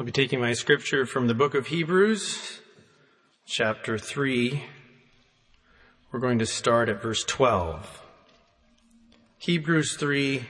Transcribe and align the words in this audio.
I'll 0.00 0.06
be 0.06 0.12
taking 0.12 0.40
my 0.40 0.54
scripture 0.54 1.04
from 1.04 1.26
the 1.26 1.34
book 1.34 1.54
of 1.54 1.66
Hebrews, 1.66 2.62
chapter 3.44 3.98
3. 3.98 4.64
We're 6.10 6.20
going 6.20 6.38
to 6.38 6.46
start 6.46 6.88
at 6.88 7.02
verse 7.02 7.22
12. 7.22 8.02
Hebrews 9.36 9.98
3, 9.98 10.46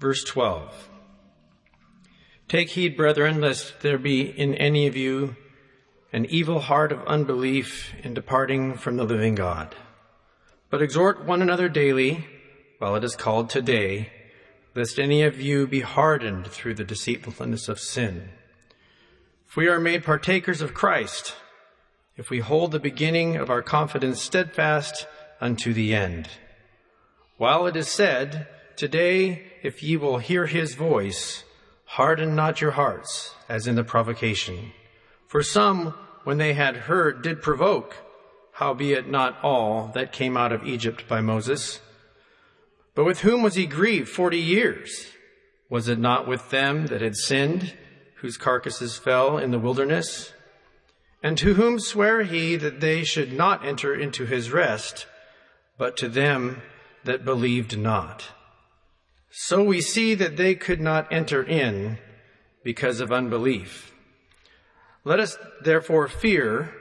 verse 0.00 0.24
12. 0.24 0.88
Take 2.48 2.70
heed, 2.70 2.96
brethren, 2.96 3.40
lest 3.40 3.82
there 3.82 3.98
be 3.98 4.22
in 4.22 4.52
any 4.56 4.88
of 4.88 4.96
you 4.96 5.36
an 6.12 6.26
evil 6.26 6.58
heart 6.58 6.90
of 6.90 7.06
unbelief 7.06 7.94
in 8.02 8.14
departing 8.14 8.74
from 8.74 8.96
the 8.96 9.04
living 9.04 9.36
God. 9.36 9.76
But 10.70 10.82
exhort 10.82 11.24
one 11.24 11.40
another 11.40 11.68
daily, 11.68 12.26
while 12.78 12.96
it 12.96 13.04
is 13.04 13.14
called 13.14 13.48
today, 13.48 14.10
lest 14.74 14.98
any 14.98 15.22
of 15.22 15.40
you 15.40 15.68
be 15.68 15.82
hardened 15.82 16.48
through 16.48 16.74
the 16.74 16.82
deceitfulness 16.82 17.68
of 17.68 17.78
sin. 17.78 18.30
If 19.52 19.56
we 19.56 19.68
are 19.68 19.78
made 19.78 20.02
partakers 20.02 20.62
of 20.62 20.72
Christ, 20.72 21.36
if 22.16 22.30
we 22.30 22.38
hold 22.38 22.72
the 22.72 22.80
beginning 22.80 23.36
of 23.36 23.50
our 23.50 23.60
confidence 23.60 24.22
steadfast 24.22 25.06
unto 25.42 25.74
the 25.74 25.94
end. 25.94 26.30
While 27.36 27.66
it 27.66 27.76
is 27.76 27.88
said, 27.88 28.48
Today, 28.76 29.42
if 29.62 29.82
ye 29.82 29.98
will 29.98 30.16
hear 30.16 30.46
his 30.46 30.74
voice, 30.74 31.44
harden 31.84 32.34
not 32.34 32.62
your 32.62 32.70
hearts, 32.70 33.34
as 33.46 33.66
in 33.66 33.74
the 33.74 33.84
provocation. 33.84 34.72
For 35.26 35.42
some, 35.42 35.88
when 36.24 36.38
they 36.38 36.54
had 36.54 36.88
heard, 36.88 37.20
did 37.20 37.42
provoke, 37.42 37.98
howbeit 38.52 39.06
not 39.06 39.36
all 39.42 39.88
that 39.88 40.12
came 40.12 40.34
out 40.34 40.52
of 40.52 40.66
Egypt 40.66 41.06
by 41.06 41.20
Moses. 41.20 41.82
But 42.94 43.04
with 43.04 43.20
whom 43.20 43.42
was 43.42 43.56
he 43.56 43.66
grieved 43.66 44.08
forty 44.08 44.38
years? 44.38 45.08
Was 45.68 45.88
it 45.88 45.98
not 45.98 46.26
with 46.26 46.48
them 46.48 46.86
that 46.86 47.02
had 47.02 47.16
sinned, 47.16 47.74
whose 48.22 48.38
carcasses 48.38 48.96
fell 48.96 49.36
in 49.36 49.50
the 49.50 49.58
wilderness? 49.58 50.32
And 51.22 51.36
to 51.38 51.54
whom 51.54 51.78
sware 51.78 52.22
he 52.22 52.56
that 52.56 52.80
they 52.80 53.04
should 53.04 53.32
not 53.32 53.66
enter 53.66 53.94
into 53.94 54.26
his 54.26 54.50
rest, 54.50 55.06
but 55.76 55.96
to 55.98 56.08
them 56.08 56.62
that 57.04 57.24
believed 57.24 57.76
not? 57.76 58.28
So 59.30 59.62
we 59.62 59.80
see 59.80 60.14
that 60.14 60.36
they 60.36 60.54
could 60.54 60.80
not 60.80 61.12
enter 61.12 61.42
in 61.42 61.98
because 62.64 63.00
of 63.00 63.12
unbelief. 63.12 63.92
Let 65.04 65.20
us 65.20 65.36
therefore 65.62 66.06
fear 66.08 66.72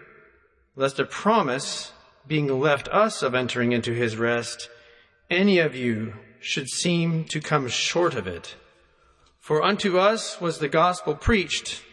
lest 0.76 1.00
a 1.00 1.06
promise 1.06 1.92
being 2.28 2.48
left 2.48 2.88
us 2.90 3.24
of 3.24 3.34
entering 3.34 3.72
into 3.72 3.94
his 3.94 4.16
rest, 4.16 4.70
any 5.30 5.60
of 5.60 5.76
you 5.76 6.14
should 6.40 6.70
seem 6.70 7.26
to 7.26 7.42
come 7.42 7.68
short 7.68 8.14
of 8.14 8.28
it. 8.28 8.56
For 9.42 9.64
unto 9.64 9.98
us 9.98 10.40
was 10.40 10.60
the 10.60 10.70
gospel 10.70 11.16
preached 11.16 11.84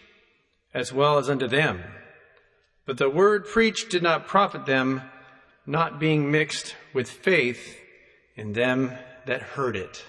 as 0.75 0.93
well 0.93 1.17
as 1.17 1.31
unto 1.31 1.49
them. 1.49 1.83
But 2.85 2.99
the 2.99 3.09
word 3.09 3.47
preached 3.47 3.91
did 3.91 4.03
not 4.03 4.27
profit 4.27 4.67
them, 4.67 5.03
not 5.67 5.99
being 5.99 6.31
mixed 6.31 6.77
with 6.93 7.11
faith 7.11 7.79
in 8.37 8.53
them 8.53 8.93
that 9.25 9.41
heard 9.41 9.77
it. 9.77 10.05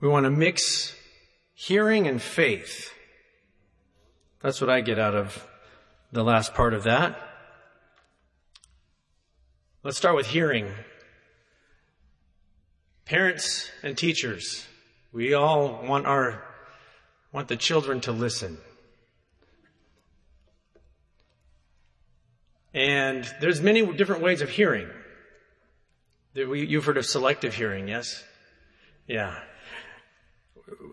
We 0.00 0.08
want 0.08 0.24
to 0.24 0.30
mix 0.30 0.94
hearing 1.54 2.06
and 2.06 2.22
faith. 2.22 2.92
That's 4.40 4.60
what 4.60 4.70
I 4.70 4.80
get 4.80 4.98
out 4.98 5.14
of 5.14 5.46
the 6.12 6.24
last 6.24 6.54
part 6.54 6.72
of 6.72 6.84
that. 6.84 7.18
Let's 9.82 9.96
start 9.96 10.14
with 10.14 10.26
hearing. 10.28 10.72
Parents 13.04 13.70
and 13.82 13.96
teachers, 13.96 14.66
we 15.12 15.34
all 15.34 15.82
want 15.84 16.06
our 16.06 16.42
want 17.32 17.48
the 17.48 17.56
children 17.56 18.00
to 18.02 18.12
listen. 18.12 18.58
And 22.74 23.28
there's 23.40 23.60
many 23.60 23.84
different 23.94 24.22
ways 24.22 24.40
of 24.40 24.48
hearing. 24.48 24.88
You've 26.34 26.84
heard 26.84 26.96
of 26.96 27.04
selective 27.04 27.54
hearing, 27.54 27.88
yes? 27.88 28.24
Yeah. 29.06 29.38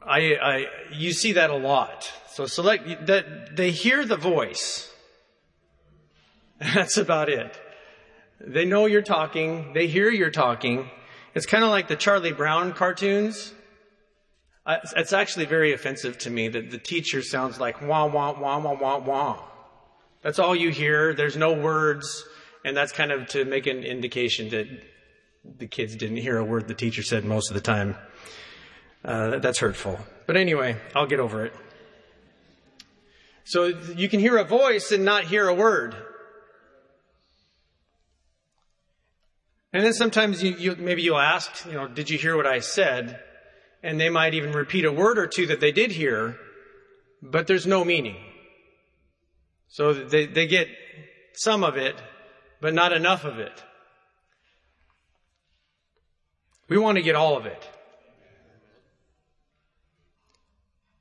I, 0.06 0.36
I, 0.36 0.66
you 0.92 1.14
see 1.14 1.34
that 1.34 1.50
a 1.50 1.56
lot. 1.56 2.12
So 2.32 2.46
select 2.46 3.08
that 3.08 3.56
they 3.56 3.72
hear 3.72 4.06
the 4.06 4.18
voice. 4.18 4.92
That's 6.60 6.98
about 6.98 7.30
it. 7.30 7.58
They 8.42 8.66
know 8.66 8.86
you're 8.86 9.02
talking. 9.02 9.74
They 9.74 9.88
hear 9.88 10.10
you're 10.10 10.32
talking. 10.32 10.90
It's 11.36 11.46
kind 11.46 11.64
of 11.64 11.70
like 11.70 11.88
the 11.88 11.96
Charlie 11.96 12.32
Brown 12.32 12.74
cartoons. 12.74 13.54
It's 14.68 15.14
actually 15.14 15.46
very 15.46 15.74
offensive 15.74 16.18
to 16.20 16.30
me 16.30 16.48
that 16.50 16.70
the 16.70 16.78
teacher 16.78 17.22
sounds 17.22 17.60
like 17.60 17.82
wah, 17.82 18.06
wah, 18.06 18.40
wah, 18.40 18.60
wah, 18.60 18.78
wah, 18.80 18.98
wah. 19.00 19.44
That's 20.22 20.38
all 20.38 20.56
you 20.56 20.70
hear. 20.70 21.14
There's 21.14 21.38
no 21.38 21.54
words. 21.54 22.24
And 22.66 22.76
that's 22.76 22.92
kind 22.92 23.12
of 23.12 23.28
to 23.30 23.46
make 23.46 23.68
an 23.68 23.84
indication 23.84 24.50
that 24.50 24.68
the 25.58 25.68
kids 25.68 25.96
didn't 25.96 26.18
hear 26.18 26.38
a 26.38 26.44
word 26.44 26.68
the 26.68 26.74
teacher 26.74 27.02
said 27.02 27.26
most 27.26 27.50
of 27.50 27.56
the 27.56 27.62
time. 27.62 27.96
Uh, 29.04 29.40
that's 29.40 29.60
hurtful. 29.60 29.98
But 30.28 30.36
anyway, 30.36 30.76
I'll 30.94 31.08
get 31.08 31.20
over 31.20 31.46
it. 31.46 31.54
So 33.46 33.66
you 33.96 34.10
can 34.10 34.20
hear 34.20 34.38
a 34.38 34.44
voice 34.44 34.92
and 34.92 35.06
not 35.06 35.24
hear 35.24 35.48
a 35.48 35.54
word. 35.54 35.96
And 39.72 39.84
then 39.84 39.94
sometimes 39.94 40.42
you, 40.42 40.56
you, 40.58 40.76
maybe 40.76 41.04
you'll 41.04 41.20
ask, 41.20 41.66
you 41.66 41.74
know, 41.74 41.88
did 41.88 42.10
you 42.10 42.18
hear 42.18 42.36
what 42.36 42.48
I 42.48 42.60
said? 42.60 43.20
And 43.84 44.00
they 44.00 44.10
might 44.10 44.34
even 44.34 44.52
repeat 44.52 44.86
a 44.86 44.92
word 44.92 45.18
or 45.20 45.28
two 45.28 45.48
that 45.48 45.60
they 45.60 45.72
did 45.72 45.92
hear, 45.92 46.38
but 47.22 47.48
there's 47.48 47.68
no 47.68 47.86
meaning. 47.86 48.18
So 49.68 49.94
they, 49.94 50.26
they 50.26 50.48
get 50.48 50.68
some 51.34 51.64
of 51.64 51.78
it, 51.78 51.96
but 52.60 52.74
not 52.74 52.92
enough 52.92 53.24
of 53.24 53.40
it. 53.40 53.64
We 56.68 56.78
want 56.78 56.98
to 56.98 57.04
get 57.04 57.16
all 57.16 57.38
of 57.38 57.46
it. 57.46 57.68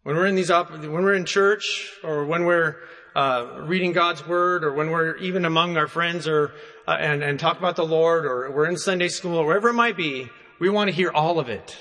When 0.03 0.17
we're 0.17 0.27
in 0.27 0.37
these, 0.37 0.51
op- 0.51 0.71
when 0.71 0.91
we're 0.91 1.15
in 1.15 1.27
church, 1.27 1.93
or 2.03 2.25
when 2.25 2.45
we're 2.45 2.77
uh, 3.19 3.63
reading 3.63 3.93
God's 3.93 4.25
word, 4.25 4.63
or 4.63 4.73
when 4.73 4.93
we're 4.93 5.17
even 5.17 5.45
among 5.45 5.77
our 5.77 5.89
friends, 5.89 6.29
or 6.29 6.53
uh, 6.87 6.93
and 6.93 7.21
and 7.21 7.41
talk 7.41 7.59
about 7.59 7.75
the 7.75 7.85
Lord, 7.85 8.25
or 8.25 8.49
we're 8.53 8.67
in 8.67 8.77
Sunday 8.77 9.09
school, 9.09 9.39
or 9.39 9.45
wherever 9.45 9.71
it 9.71 9.75
might 9.75 9.97
be, 9.97 10.29
we 10.61 10.71
want 10.71 10.89
to 10.89 10.95
hear 10.95 11.11
all 11.11 11.41
of 11.41 11.49
it. 11.49 11.77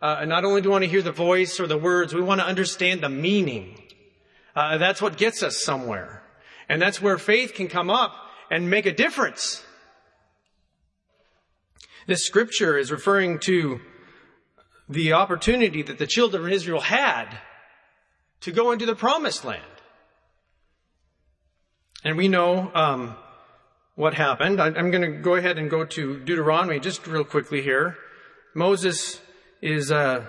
Uh, 0.00 0.18
and 0.20 0.28
not 0.30 0.44
only 0.44 0.60
do 0.60 0.68
we 0.68 0.72
want 0.74 0.84
to 0.84 0.90
hear 0.90 1.02
the 1.02 1.10
voice 1.10 1.58
or 1.58 1.66
the 1.66 1.76
words, 1.76 2.14
we 2.14 2.20
want 2.20 2.40
to 2.40 2.46
understand 2.46 3.00
the 3.00 3.08
meaning. 3.08 3.82
Uh, 4.54 4.78
that's 4.78 5.02
what 5.02 5.16
gets 5.16 5.42
us 5.42 5.60
somewhere, 5.60 6.22
and 6.68 6.80
that's 6.80 7.02
where 7.02 7.18
faith 7.18 7.54
can 7.54 7.66
come 7.66 7.90
up 7.90 8.14
and 8.48 8.70
make 8.70 8.86
a 8.86 8.92
difference. 8.92 9.64
This 12.06 12.24
scripture 12.24 12.78
is 12.78 12.92
referring 12.92 13.40
to 13.40 13.80
the 14.88 15.14
opportunity 15.14 15.82
that 15.82 15.98
the 15.98 16.06
children 16.06 16.44
of 16.44 16.52
Israel 16.52 16.80
had 16.80 17.26
to 18.42 18.52
go 18.52 18.70
into 18.70 18.86
the 18.86 18.94
promised 18.94 19.44
land. 19.44 19.77
And 22.04 22.16
we 22.16 22.28
know 22.28 22.70
um, 22.74 23.16
what 23.96 24.14
happened. 24.14 24.60
I, 24.60 24.68
am 24.68 24.90
going 24.90 25.02
to 25.02 25.18
go 25.18 25.34
ahead 25.34 25.58
and 25.58 25.68
go 25.68 25.84
to 25.84 26.20
Deuteronomy 26.20 26.78
just 26.78 27.06
real 27.06 27.24
quickly 27.24 27.62
here. 27.62 27.96
Moses 28.54 29.20
is 29.60 29.90
uh, 29.90 30.24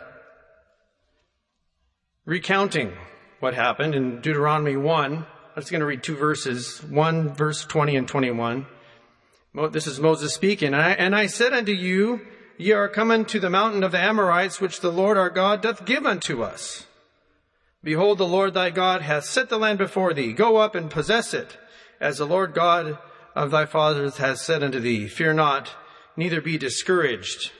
recounting 2.25 2.93
what 3.39 3.53
happened 3.53 3.93
in 3.93 4.21
Deuteronomy 4.21 4.75
1. 4.75 5.13
I'm 5.15 5.25
just 5.55 5.71
going 5.71 5.81
to 5.81 5.85
read 5.85 6.03
two 6.03 6.15
verses 6.15 6.83
1 6.83 7.35
verse 7.35 7.63
20 7.65 7.95
and 7.95 8.07
21. 8.07 8.65
This 9.71 9.87
is 9.87 9.99
Moses 9.99 10.33
speaking. 10.33 10.73
And 10.73 10.81
I, 10.81 10.91
and 10.91 11.15
I 11.15 11.27
said 11.27 11.53
unto 11.53 11.71
you, 11.71 12.21
Ye 12.57 12.73
are 12.73 12.89
come 12.89 13.09
unto 13.09 13.39
the 13.39 13.49
mountain 13.49 13.83
of 13.83 13.93
the 13.93 13.99
Amorites, 13.99 14.59
which 14.59 14.81
the 14.81 14.91
Lord 14.91 15.17
our 15.17 15.29
God 15.29 15.61
doth 15.61 15.85
give 15.85 16.05
unto 16.05 16.43
us. 16.43 16.85
Behold, 17.83 18.17
the 18.17 18.27
Lord 18.27 18.53
thy 18.53 18.69
God 18.69 19.01
hath 19.01 19.25
set 19.25 19.49
the 19.49 19.57
land 19.57 19.77
before 19.77 20.13
thee. 20.13 20.33
Go 20.33 20.57
up 20.57 20.75
and 20.75 20.91
possess 20.91 21.33
it, 21.33 21.57
as 21.99 22.17
the 22.17 22.25
Lord 22.25 22.53
God 22.53 22.97
of 23.35 23.51
thy 23.51 23.65
fathers 23.65 24.17
has 24.17 24.41
said 24.41 24.63
unto 24.63 24.79
thee. 24.79 25.07
Fear 25.07 25.33
not, 25.33 25.71
neither 26.17 26.41
be 26.41 26.57
discouraged. 26.57 27.51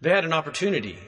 They 0.00 0.10
had 0.10 0.24
an 0.24 0.32
opportunity. 0.32 0.98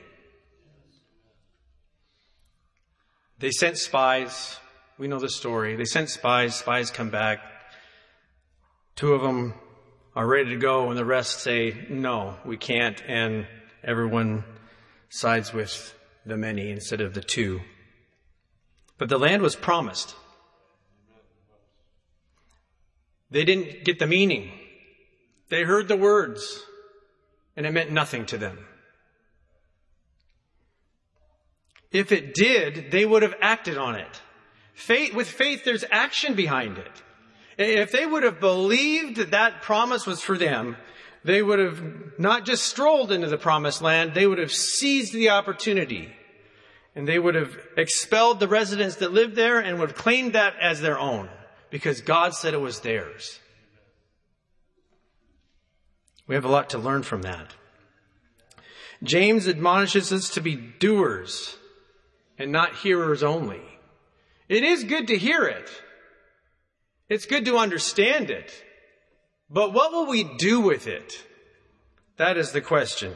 They 3.38 3.50
sent 3.50 3.78
spies. 3.78 4.56
We 4.98 5.08
know 5.08 5.18
the 5.18 5.28
story. 5.28 5.76
They 5.76 5.84
sent 5.84 6.10
spies. 6.10 6.54
Spies 6.54 6.90
come 6.90 7.10
back. 7.10 7.40
Two 8.96 9.12
of 9.12 9.22
them 9.22 9.54
are 10.14 10.26
ready 10.26 10.50
to 10.50 10.56
go 10.56 10.88
and 10.88 10.98
the 10.98 11.04
rest 11.04 11.40
say, 11.40 11.86
no, 11.90 12.36
we 12.44 12.56
can't. 12.56 13.02
And 13.08 13.46
everyone 13.82 14.44
sides 15.08 15.52
with 15.52 15.94
the 16.26 16.36
many 16.36 16.70
instead 16.70 17.00
of 17.00 17.14
the 17.14 17.20
two. 17.20 17.60
But 18.98 19.08
the 19.08 19.18
land 19.18 19.42
was 19.42 19.56
promised. 19.56 20.14
They 23.30 23.44
didn't 23.44 23.84
get 23.84 23.98
the 23.98 24.06
meaning. 24.06 24.52
They 25.48 25.64
heard 25.64 25.88
the 25.88 25.96
words. 25.96 26.62
and 27.56 27.66
it 27.66 27.72
meant 27.72 27.92
nothing 27.92 28.26
to 28.26 28.36
them. 28.36 28.58
If 31.92 32.10
it 32.10 32.34
did, 32.34 32.90
they 32.90 33.06
would 33.06 33.22
have 33.22 33.36
acted 33.40 33.78
on 33.78 33.94
it. 33.94 34.20
Faith, 34.74 35.14
with 35.14 35.28
faith, 35.28 35.64
there's 35.64 35.84
action 35.90 36.34
behind 36.34 36.78
it. 36.78 37.02
If 37.56 37.92
they 37.92 38.04
would 38.04 38.24
have 38.24 38.40
believed 38.40 39.16
that 39.16 39.30
that 39.30 39.62
promise 39.62 40.04
was 40.04 40.20
for 40.20 40.36
them, 40.36 40.76
they 41.24 41.42
would 41.42 41.58
have 41.58 41.82
not 42.18 42.44
just 42.44 42.66
strolled 42.66 43.10
into 43.10 43.28
the 43.28 43.38
promised 43.38 43.80
land, 43.80 44.12
they 44.14 44.26
would 44.26 44.38
have 44.38 44.52
seized 44.52 45.14
the 45.14 45.30
opportunity. 45.30 46.14
And 46.94 47.08
they 47.08 47.18
would 47.18 47.34
have 47.34 47.56
expelled 47.76 48.38
the 48.38 48.46
residents 48.46 48.96
that 48.96 49.12
lived 49.12 49.34
there 49.34 49.58
and 49.58 49.80
would 49.80 49.90
have 49.90 49.98
claimed 49.98 50.34
that 50.34 50.54
as 50.60 50.80
their 50.80 50.98
own 50.98 51.28
because 51.70 52.02
God 52.02 52.34
said 52.34 52.54
it 52.54 52.60
was 52.60 52.80
theirs. 52.80 53.40
We 56.26 56.36
have 56.36 56.44
a 56.44 56.50
lot 56.50 56.70
to 56.70 56.78
learn 56.78 57.02
from 57.02 57.22
that. 57.22 57.54
James 59.02 59.48
admonishes 59.48 60.12
us 60.12 60.30
to 60.30 60.40
be 60.40 60.54
doers 60.54 61.56
and 62.38 62.52
not 62.52 62.76
hearers 62.76 63.22
only. 63.22 63.62
It 64.48 64.62
is 64.62 64.84
good 64.84 65.08
to 65.08 65.18
hear 65.18 65.44
it. 65.44 65.68
It's 67.08 67.26
good 67.26 67.44
to 67.46 67.58
understand 67.58 68.30
it. 68.30 68.52
But 69.50 69.72
what 69.72 69.92
will 69.92 70.06
we 70.06 70.24
do 70.24 70.60
with 70.60 70.86
it? 70.86 71.24
That 72.16 72.36
is 72.36 72.52
the 72.52 72.60
question. 72.60 73.14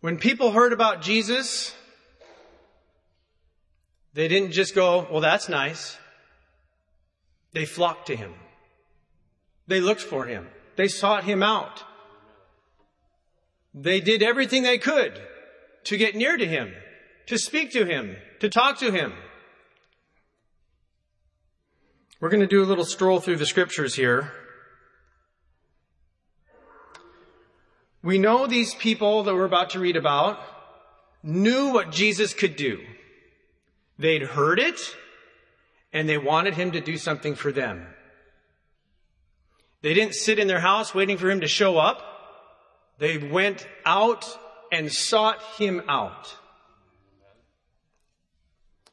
When 0.00 0.18
people 0.18 0.52
heard 0.52 0.72
about 0.72 1.02
Jesus, 1.02 1.74
they 4.14 4.28
didn't 4.28 4.52
just 4.52 4.74
go, 4.74 5.06
well, 5.10 5.20
that's 5.20 5.48
nice. 5.48 5.98
They 7.52 7.64
flocked 7.64 8.06
to 8.08 8.16
him. 8.16 8.34
They 9.66 9.80
looked 9.80 10.02
for 10.02 10.26
him. 10.26 10.46
They 10.76 10.88
sought 10.88 11.24
him 11.24 11.42
out. 11.42 11.82
They 13.74 14.00
did 14.00 14.22
everything 14.22 14.62
they 14.62 14.78
could 14.78 15.20
to 15.84 15.96
get 15.96 16.14
near 16.14 16.36
to 16.36 16.46
him, 16.46 16.72
to 17.26 17.38
speak 17.38 17.72
to 17.72 17.84
him, 17.84 18.16
to 18.40 18.48
talk 18.48 18.78
to 18.78 18.90
him. 18.90 19.12
We're 22.18 22.30
going 22.30 22.40
to 22.40 22.46
do 22.46 22.62
a 22.62 22.64
little 22.64 22.84
stroll 22.84 23.20
through 23.20 23.36
the 23.36 23.46
scriptures 23.46 23.94
here. 23.94 24.32
We 28.02 28.18
know 28.18 28.46
these 28.46 28.74
people 28.74 29.24
that 29.24 29.34
we're 29.34 29.44
about 29.44 29.70
to 29.70 29.80
read 29.80 29.96
about 29.96 30.40
knew 31.22 31.72
what 31.72 31.90
Jesus 31.90 32.32
could 32.32 32.56
do. 32.56 32.80
They'd 33.98 34.22
heard 34.22 34.58
it 34.58 34.80
and 35.92 36.08
they 36.08 36.16
wanted 36.16 36.54
him 36.54 36.72
to 36.72 36.80
do 36.80 36.96
something 36.96 37.34
for 37.34 37.52
them. 37.52 37.86
They 39.82 39.92
didn't 39.92 40.14
sit 40.14 40.38
in 40.38 40.46
their 40.46 40.60
house 40.60 40.94
waiting 40.94 41.18
for 41.18 41.30
him 41.30 41.40
to 41.40 41.48
show 41.48 41.76
up. 41.76 42.02
They 42.98 43.18
went 43.18 43.66
out 43.84 44.26
and 44.72 44.90
sought 44.90 45.42
him 45.58 45.82
out. 45.86 46.34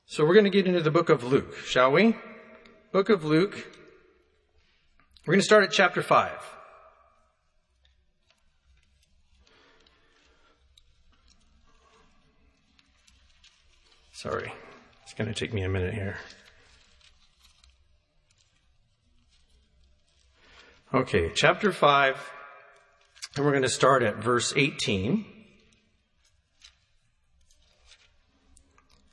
So 0.06 0.26
we're 0.26 0.34
going 0.34 0.44
to 0.44 0.50
get 0.50 0.68
into 0.68 0.82
the 0.82 0.92
book 0.92 1.10
of 1.10 1.24
Luke, 1.24 1.56
shall 1.66 1.92
we? 1.92 2.16
Book 2.94 3.10
of 3.10 3.26
Luke. 3.26 3.56
We're 5.26 5.34
going 5.34 5.40
to 5.40 5.46
start 5.46 5.64
at 5.64 5.72
chapter 5.72 6.04
5. 6.04 6.30
Sorry, 14.12 14.54
it's 15.02 15.16
going 15.16 15.28
to 15.28 15.34
take 15.34 15.56
me 15.56 15.64
a 15.64 15.70
minute 15.70 15.96
here. 15.96 16.18
Okay, 20.94 21.32
chapter 21.34 21.72
5, 21.72 22.32
and 23.36 23.44
we're 23.44 23.52
going 23.54 23.64
to 23.64 23.70
start 23.70 24.04
at 24.04 24.18
verse 24.18 24.54
18. 24.56 25.26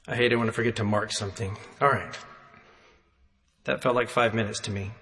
I 0.07 0.17
hate 0.17 0.33
it 0.33 0.37
when 0.37 0.49
I 0.49 0.53
forget 0.53 0.77
to 0.77 0.85
mark 0.85 1.13
something. 1.13 1.57
All 1.81 1.89
right. 1.89 2.15
That 3.65 3.83
felt 3.83 3.95
like 3.95 4.09
five 4.09 4.35
minutes 4.35 4.61
to 4.61 4.71
me. 4.71 4.93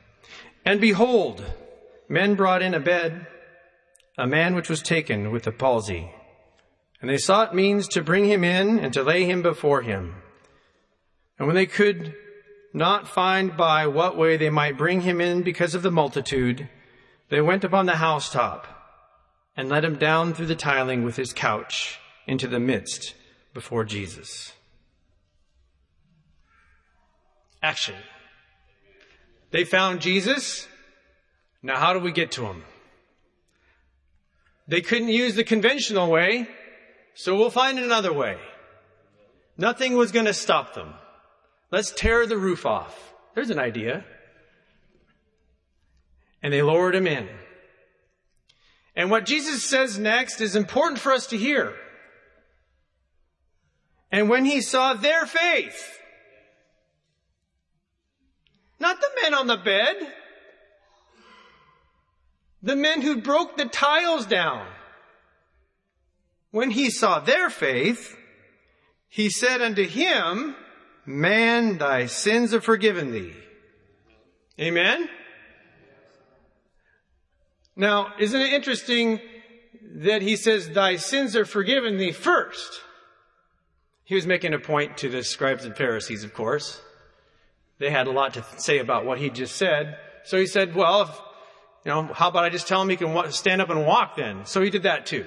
And 0.64 0.80
behold, 0.80 1.44
men 2.08 2.34
brought 2.34 2.62
in 2.62 2.74
a 2.74 2.80
bed, 2.80 3.26
a 4.16 4.26
man 4.26 4.54
which 4.54 4.68
was 4.68 4.82
taken 4.82 5.30
with 5.30 5.46
a 5.46 5.52
palsy. 5.52 6.10
And 7.00 7.08
they 7.08 7.18
sought 7.18 7.54
means 7.54 7.86
to 7.88 8.02
bring 8.02 8.24
him 8.24 8.42
in 8.42 8.78
and 8.78 8.92
to 8.92 9.02
lay 9.02 9.24
him 9.24 9.42
before 9.42 9.82
him. 9.82 10.16
And 11.38 11.46
when 11.46 11.54
they 11.54 11.66
could 11.66 12.14
not 12.74 13.08
find 13.08 13.56
by 13.56 13.86
what 13.86 14.16
way 14.16 14.36
they 14.36 14.50
might 14.50 14.76
bring 14.76 15.02
him 15.02 15.20
in 15.20 15.42
because 15.42 15.74
of 15.74 15.82
the 15.82 15.90
multitude, 15.90 16.68
they 17.28 17.40
went 17.40 17.64
upon 17.64 17.86
the 17.86 17.96
housetop 17.96 18.66
and 19.56 19.68
let 19.68 19.84
him 19.84 19.96
down 19.96 20.34
through 20.34 20.46
the 20.46 20.54
tiling 20.54 21.04
with 21.04 21.16
his 21.16 21.32
couch 21.32 21.98
into 22.26 22.46
the 22.46 22.60
midst 22.60 23.14
before 23.54 23.84
Jesus. 23.84 24.52
Action. 27.62 27.94
They 29.50 29.64
found 29.64 30.00
Jesus. 30.00 30.66
Now, 31.62 31.76
how 31.76 31.92
do 31.92 31.98
we 31.98 32.12
get 32.12 32.32
to 32.32 32.46
him? 32.46 32.64
They 34.66 34.82
couldn't 34.82 35.08
use 35.08 35.34
the 35.34 35.44
conventional 35.44 36.10
way, 36.10 36.46
so 37.14 37.36
we'll 37.36 37.50
find 37.50 37.78
another 37.78 38.12
way. 38.12 38.38
Nothing 39.56 39.96
was 39.96 40.12
going 40.12 40.26
to 40.26 40.34
stop 40.34 40.74
them. 40.74 40.94
Let's 41.70 41.90
tear 41.90 42.26
the 42.26 42.36
roof 42.36 42.66
off. 42.66 43.14
There's 43.34 43.50
an 43.50 43.58
idea. 43.58 44.04
And 46.42 46.52
they 46.52 46.62
lowered 46.62 46.94
him 46.94 47.06
in. 47.06 47.28
And 48.94 49.10
what 49.10 49.26
Jesus 49.26 49.64
says 49.64 49.98
next 49.98 50.40
is 50.40 50.54
important 50.54 51.00
for 51.00 51.12
us 51.12 51.26
to 51.28 51.36
hear. 51.36 51.74
And 54.10 54.28
when 54.28 54.44
he 54.44 54.60
saw 54.60 54.94
their 54.94 55.26
faith, 55.26 55.97
not 58.80 59.00
the 59.00 59.10
men 59.22 59.34
on 59.34 59.46
the 59.46 59.56
bed, 59.56 59.96
the 62.62 62.76
men 62.76 63.02
who 63.02 63.20
broke 63.20 63.56
the 63.56 63.66
tiles 63.66 64.26
down, 64.26 64.66
when 66.50 66.70
he 66.70 66.90
saw 66.90 67.20
their 67.20 67.50
faith, 67.50 68.16
he 69.08 69.30
said 69.30 69.60
unto 69.60 69.84
him, 69.84 70.54
Man, 71.04 71.78
thy 71.78 72.06
sins 72.06 72.52
are 72.52 72.60
forgiven 72.60 73.12
thee. 73.12 73.32
Amen? 74.60 75.08
Now, 77.76 78.12
isn't 78.18 78.40
it 78.40 78.52
interesting 78.52 79.20
that 79.96 80.20
he 80.20 80.36
says, 80.36 80.70
Thy 80.70 80.96
sins 80.96 81.36
are 81.36 81.44
forgiven 81.44 81.96
thee 81.96 82.12
first? 82.12 82.82
He 84.04 84.14
was 84.14 84.26
making 84.26 84.54
a 84.54 84.58
point 84.58 84.96
to 84.98 85.08
the 85.08 85.22
scribes 85.22 85.64
and 85.64 85.76
Pharisees, 85.76 86.24
of 86.24 86.34
course. 86.34 86.80
They 87.78 87.90
had 87.90 88.06
a 88.06 88.10
lot 88.10 88.34
to 88.34 88.44
say 88.56 88.78
about 88.78 89.04
what 89.04 89.18
he 89.18 89.30
just 89.30 89.56
said. 89.56 89.96
So 90.24 90.38
he 90.38 90.46
said, 90.46 90.74
Well, 90.74 91.02
if, 91.02 91.20
you 91.84 91.92
know, 91.92 92.04
how 92.12 92.28
about 92.28 92.44
I 92.44 92.50
just 92.50 92.66
tell 92.66 92.82
him 92.82 92.88
he 92.88 92.96
can 92.96 93.32
stand 93.32 93.62
up 93.62 93.70
and 93.70 93.86
walk 93.86 94.16
then? 94.16 94.46
So 94.46 94.60
he 94.60 94.70
did 94.70 94.82
that 94.82 95.06
too. 95.06 95.24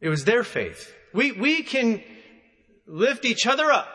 It 0.00 0.08
was 0.08 0.24
their 0.24 0.44
faith. 0.44 0.94
We, 1.12 1.32
we 1.32 1.62
can 1.62 2.02
lift 2.86 3.24
each 3.24 3.46
other 3.46 3.70
up 3.70 3.88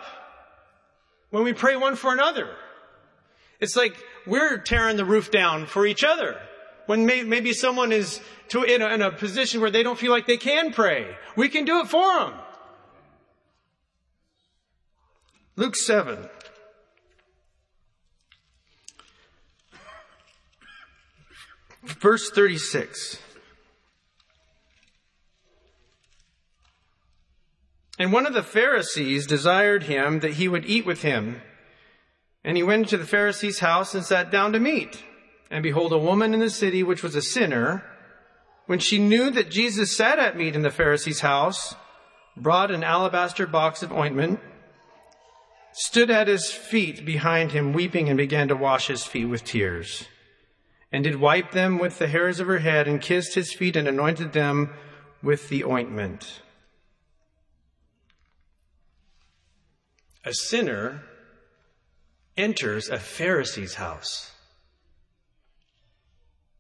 when 1.30 1.44
we 1.44 1.54
pray 1.54 1.76
one 1.76 1.96
for 1.96 2.12
another. 2.12 2.50
It's 3.60 3.76
like 3.76 3.96
we're 4.26 4.58
tearing 4.58 4.98
the 4.98 5.06
roof 5.06 5.32
down 5.32 5.68
for 5.68 5.86
each 5.86 6.04
other. 6.04 6.40
When 6.88 7.06
may, 7.06 7.24
maybe 7.24 7.54
someone 7.54 7.92
is 7.92 8.20
to, 8.50 8.64
in, 8.64 8.82
a, 8.82 8.88
in 8.90 9.02
a 9.02 9.12
position 9.12 9.62
where 9.62 9.72
they 9.72 9.84
don't 9.84 9.98
feel 9.98 10.12
like 10.12 10.28
they 10.28 10.38
can 10.38 10.74
pray, 10.74 11.16
we 11.36 11.48
can 11.48 11.64
do 11.64 11.80
it 11.80 11.88
for 11.88 12.20
them. 12.20 12.34
Luke 15.62 15.76
7. 15.76 16.28
Verse 21.84 22.32
36. 22.32 23.20
And 28.00 28.12
one 28.12 28.26
of 28.26 28.34
the 28.34 28.42
Pharisees 28.42 29.28
desired 29.28 29.84
him 29.84 30.22
that 30.22 30.34
he 30.34 30.48
would 30.48 30.66
eat 30.66 30.88
with 30.88 31.04
him. 31.04 31.44
And 32.44 32.58
he 32.58 32.64
went 32.64 32.82
into 32.82 32.98
the 32.98 33.06
Pharisee's 33.06 33.60
house 33.60 33.94
and 33.94 34.04
sat 34.04 34.32
down 34.32 34.54
to 34.54 34.60
meat. 34.60 35.04
And 35.52 35.62
behold, 35.62 35.94
a 35.94 36.00
woman 36.00 36.34
in 36.34 36.40
the 36.40 36.50
city, 36.50 36.82
which 36.82 37.04
was 37.04 37.14
a 37.14 37.22
sinner, 37.22 37.84
when 38.66 38.80
she 38.80 38.98
knew 38.98 39.30
that 39.30 39.52
Jesus 39.52 39.96
sat 39.96 40.18
at 40.18 40.36
meat 40.36 40.56
in 40.56 40.64
the 40.64 40.72
Pharisee's 40.72 41.20
house, 41.20 41.76
brought 42.36 42.72
an 42.72 42.84
alabaster 42.84 43.46
box 43.46 43.84
of 43.84 43.92
ointment, 43.92 44.40
stood 45.74 46.10
at 46.10 46.28
his 46.28 46.52
feet 46.52 47.06
behind 47.06 47.52
him, 47.52 47.74
weeping, 47.74 48.10
and 48.10 48.18
began 48.18 48.48
to 48.48 48.56
wash 48.56 48.88
his 48.88 49.04
feet 49.04 49.26
with 49.26 49.44
tears, 49.44 50.06
and 50.92 51.04
did 51.04 51.20
wipe 51.20 51.52
them 51.52 51.80
with 51.80 52.00
the 52.00 52.08
hairs 52.08 52.40
of 52.40 52.48
her 52.48 52.60
head, 52.60 52.88
and 52.88 53.02
kissed 53.02 53.36
his 53.36 53.54
feet, 53.54 53.76
and 53.76 53.88
anointed 53.88 54.34
them 54.34 54.70
with 55.22 55.50
the 55.50 55.64
ointment. 55.64 56.42
A 60.24 60.34
sinner 60.34 61.04
enters 62.38 62.90
a 62.90 63.00
Pharisee's 63.00 63.76
house. 63.76 64.32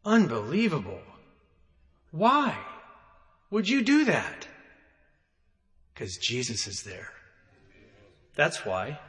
Unbelievable. 0.03 1.01
Why 2.11 2.57
would 3.49 3.69
you 3.69 3.83
do 3.83 4.05
that? 4.05 4.47
Because 5.93 6.17
Jesus 6.17 6.65
is 6.65 6.83
there. 6.83 7.09
That's 8.35 8.65
why. 8.65 8.99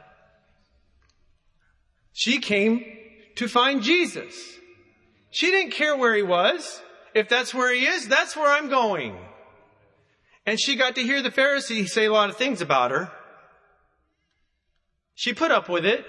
She 2.11 2.39
came 2.39 2.85
to 3.35 3.47
find 3.47 3.81
Jesus. 3.81 4.35
She 5.31 5.49
didn't 5.49 5.71
care 5.71 5.97
where 5.97 6.15
he 6.15 6.21
was. 6.21 6.81
If 7.15 7.29
that's 7.29 7.53
where 7.53 7.73
he 7.73 7.85
is, 7.85 8.07
that's 8.07 8.35
where 8.35 8.51
I'm 8.51 8.69
going. 8.69 9.17
And 10.45 10.59
she 10.59 10.75
got 10.75 10.95
to 10.95 11.03
hear 11.03 11.21
the 11.21 11.31
Pharisee 11.31 11.87
say 11.87 12.05
a 12.05 12.11
lot 12.11 12.29
of 12.29 12.37
things 12.37 12.61
about 12.61 12.91
her. 12.91 13.11
She 15.15 15.33
put 15.33 15.51
up 15.51 15.69
with 15.69 15.85
it. 15.85 16.05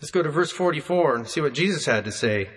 Let's 0.00 0.10
go 0.12 0.22
to 0.22 0.30
verse 0.30 0.52
44 0.52 1.16
and 1.16 1.28
see 1.28 1.40
what 1.40 1.54
Jesus 1.54 1.86
had 1.86 2.04
to 2.04 2.12
say. 2.12 2.48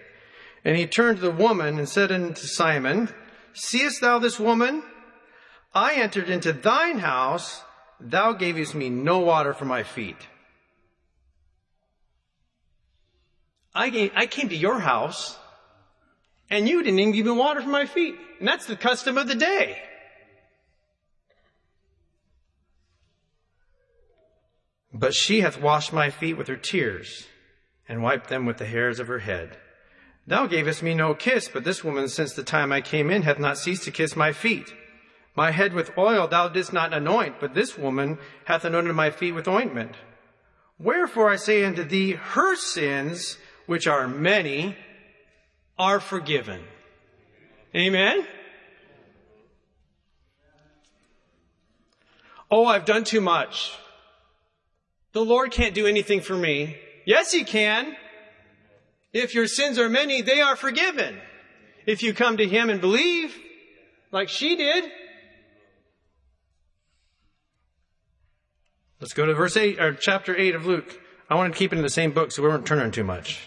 And 0.63 0.77
he 0.77 0.85
turned 0.85 1.17
to 1.17 1.23
the 1.23 1.31
woman 1.31 1.79
and 1.79 1.89
said 1.89 2.11
unto 2.11 2.45
Simon, 2.45 3.09
Seest 3.53 4.01
thou 4.01 4.19
this 4.19 4.39
woman? 4.39 4.83
I 5.73 5.95
entered 5.95 6.29
into 6.29 6.53
thine 6.53 6.99
house. 6.99 7.63
Thou 8.01 8.33
gavest 8.33 8.73
me 8.75 8.89
no 8.89 9.19
water 9.19 9.53
for 9.53 9.65
my 9.65 9.83
feet. 9.83 10.17
I, 13.73 13.89
gave, 13.89 14.11
I 14.15 14.25
came 14.25 14.49
to 14.49 14.55
your 14.55 14.79
house 14.79 15.37
and 16.49 16.67
you 16.67 16.83
didn't 16.83 16.99
even 16.99 17.13
give 17.13 17.25
me 17.25 17.31
water 17.31 17.61
for 17.61 17.69
my 17.69 17.85
feet. 17.85 18.15
And 18.39 18.47
that's 18.47 18.65
the 18.65 18.75
custom 18.75 19.17
of 19.17 19.27
the 19.27 19.35
day. 19.35 19.81
But 24.93 25.13
she 25.13 25.39
hath 25.39 25.61
washed 25.61 25.93
my 25.93 26.09
feet 26.09 26.33
with 26.33 26.47
her 26.47 26.57
tears 26.57 27.27
and 27.87 28.03
wiped 28.03 28.27
them 28.29 28.45
with 28.45 28.57
the 28.57 28.65
hairs 28.65 28.99
of 28.99 29.07
her 29.07 29.19
head. 29.19 29.57
Thou 30.27 30.47
gavest 30.47 30.83
me 30.83 30.93
no 30.93 31.13
kiss, 31.13 31.47
but 31.47 31.63
this 31.63 31.83
woman 31.83 32.09
since 32.09 32.33
the 32.33 32.43
time 32.43 32.71
I 32.71 32.81
came 32.81 33.09
in 33.09 33.21
hath 33.21 33.39
not 33.39 33.57
ceased 33.57 33.83
to 33.83 33.91
kiss 33.91 34.15
my 34.15 34.33
feet. 34.33 34.73
My 35.35 35.51
head 35.51 35.73
with 35.73 35.97
oil 35.97 36.27
thou 36.27 36.49
didst 36.49 36.73
not 36.73 36.93
anoint, 36.93 37.39
but 37.39 37.53
this 37.53 37.77
woman 37.77 38.19
hath 38.45 38.65
anointed 38.65 38.95
my 38.95 39.11
feet 39.11 39.31
with 39.31 39.47
ointment. 39.47 39.95
Wherefore 40.77 41.29
I 41.29 41.35
say 41.35 41.63
unto 41.63 41.83
thee, 41.83 42.13
her 42.13 42.55
sins, 42.55 43.37
which 43.65 43.87
are 43.87 44.07
many, 44.07 44.75
are 45.77 45.99
forgiven. 45.99 46.61
Amen? 47.75 48.25
Oh, 52.49 52.65
I've 52.65 52.85
done 52.85 53.05
too 53.05 53.21
much. 53.21 53.77
The 55.13 55.23
Lord 55.23 55.51
can't 55.51 55.73
do 55.73 55.87
anything 55.87 56.21
for 56.21 56.35
me. 56.35 56.77
Yes, 57.05 57.31
He 57.31 57.45
can. 57.45 57.95
If 59.13 59.33
your 59.33 59.47
sins 59.47 59.79
are 59.79 59.89
many, 59.89 60.21
they 60.21 60.41
are 60.41 60.55
forgiven. 60.55 61.19
If 61.85 62.03
you 62.03 62.13
come 62.13 62.37
to 62.37 62.47
Him 62.47 62.69
and 62.69 62.81
believe, 62.81 63.35
like 64.11 64.29
she 64.29 64.55
did. 64.55 64.91
Let's 69.01 69.13
go 69.15 69.25
to 69.25 69.33
verse 69.33 69.57
8, 69.57 69.79
or 69.79 69.93
chapter 69.95 70.37
8 70.37 70.53
of 70.53 70.67
Luke. 70.67 71.01
I 71.27 71.33
want 71.33 71.51
to 71.51 71.57
keep 71.57 71.73
it 71.73 71.77
in 71.77 71.81
the 71.81 71.89
same 71.89 72.11
book 72.11 72.31
so 72.31 72.43
we 72.43 72.49
weren't 72.49 72.67
turning 72.67 72.91
too 72.91 73.03
much. 73.03 73.39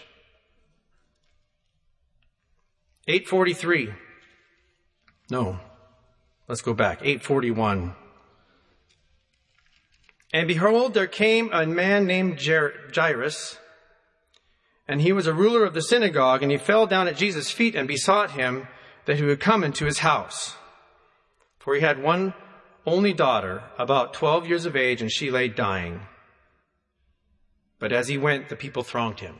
843. 3.07 3.93
No. 5.29 5.59
Let's 6.49 6.61
go 6.61 6.73
back. 6.73 6.99
841. 7.01 7.95
And 10.33 10.45
behold, 10.45 10.93
there 10.93 11.07
came 11.07 11.49
a 11.53 11.65
man 11.65 12.05
named 12.05 12.41
Jairus, 12.41 13.57
and 14.89 15.01
he 15.01 15.13
was 15.13 15.25
a 15.25 15.33
ruler 15.33 15.63
of 15.63 15.73
the 15.73 15.81
synagogue, 15.81 16.43
and 16.43 16.51
he 16.51 16.57
fell 16.57 16.85
down 16.85 17.07
at 17.07 17.15
Jesus' 17.15 17.49
feet 17.49 17.75
and 17.75 17.87
besought 17.87 18.31
him 18.31 18.67
that 19.05 19.15
he 19.15 19.23
would 19.23 19.39
come 19.39 19.63
into 19.63 19.85
his 19.85 19.99
house. 19.99 20.57
For 21.59 21.75
he 21.75 21.81
had 21.81 22.03
one 22.03 22.33
only 22.85 23.13
daughter, 23.13 23.63
about 23.77 24.13
12 24.13 24.47
years 24.47 24.65
of 24.65 24.75
age, 24.75 25.01
and 25.01 25.11
she 25.11 25.31
lay 25.31 25.47
dying. 25.47 26.01
But 27.79 27.91
as 27.91 28.07
he 28.07 28.17
went, 28.17 28.49
the 28.49 28.55
people 28.55 28.83
thronged 28.83 29.19
him. 29.19 29.39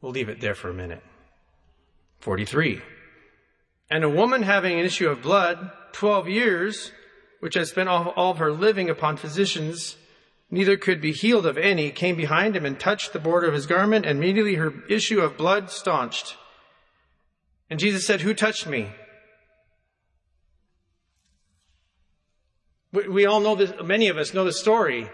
We'll 0.00 0.12
leave 0.12 0.28
it 0.28 0.40
there 0.40 0.54
for 0.54 0.70
a 0.70 0.74
minute. 0.74 1.02
43. 2.20 2.80
And 3.90 4.04
a 4.04 4.08
woman 4.08 4.42
having 4.42 4.78
an 4.78 4.86
issue 4.86 5.08
of 5.08 5.22
blood, 5.22 5.70
12 5.92 6.28
years, 6.28 6.92
which 7.40 7.54
had 7.54 7.66
spent 7.66 7.88
all, 7.88 8.08
all 8.16 8.34
her 8.34 8.52
living 8.52 8.88
upon 8.88 9.16
physicians, 9.16 9.96
neither 10.50 10.76
could 10.76 11.00
be 11.00 11.12
healed 11.12 11.46
of 11.46 11.58
any, 11.58 11.90
came 11.90 12.16
behind 12.16 12.56
him 12.56 12.64
and 12.64 12.78
touched 12.78 13.12
the 13.12 13.18
border 13.18 13.46
of 13.46 13.54
his 13.54 13.66
garment, 13.66 14.06
and 14.06 14.18
immediately 14.18 14.54
her 14.54 14.72
issue 14.88 15.20
of 15.20 15.36
blood 15.36 15.70
staunched. 15.70 16.36
And 17.68 17.80
Jesus 17.80 18.06
said, 18.06 18.22
Who 18.22 18.34
touched 18.34 18.66
me? 18.66 18.90
We, 22.94 23.08
we 23.08 23.26
all 23.26 23.40
know 23.40 23.56
this, 23.56 23.72
many 23.82 24.08
of 24.08 24.16
us 24.16 24.32
know 24.32 24.44
the 24.44 24.52
story. 24.52 25.10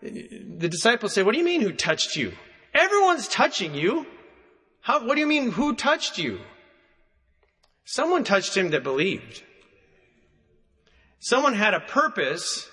The 0.00 0.68
disciples 0.68 1.12
say, 1.12 1.22
What 1.22 1.32
do 1.32 1.38
you 1.38 1.44
mean, 1.44 1.60
who 1.60 1.72
touched 1.72 2.16
you? 2.16 2.32
Everyone's 2.74 3.28
touching 3.28 3.74
you. 3.74 4.06
How, 4.80 5.06
what 5.06 5.14
do 5.14 5.20
you 5.20 5.26
mean, 5.26 5.50
who 5.52 5.74
touched 5.74 6.18
you? 6.18 6.40
Someone 7.84 8.24
touched 8.24 8.56
him 8.56 8.70
that 8.70 8.82
believed. 8.82 9.42
Someone 11.20 11.54
had 11.54 11.74
a 11.74 11.80
purpose 11.80 12.68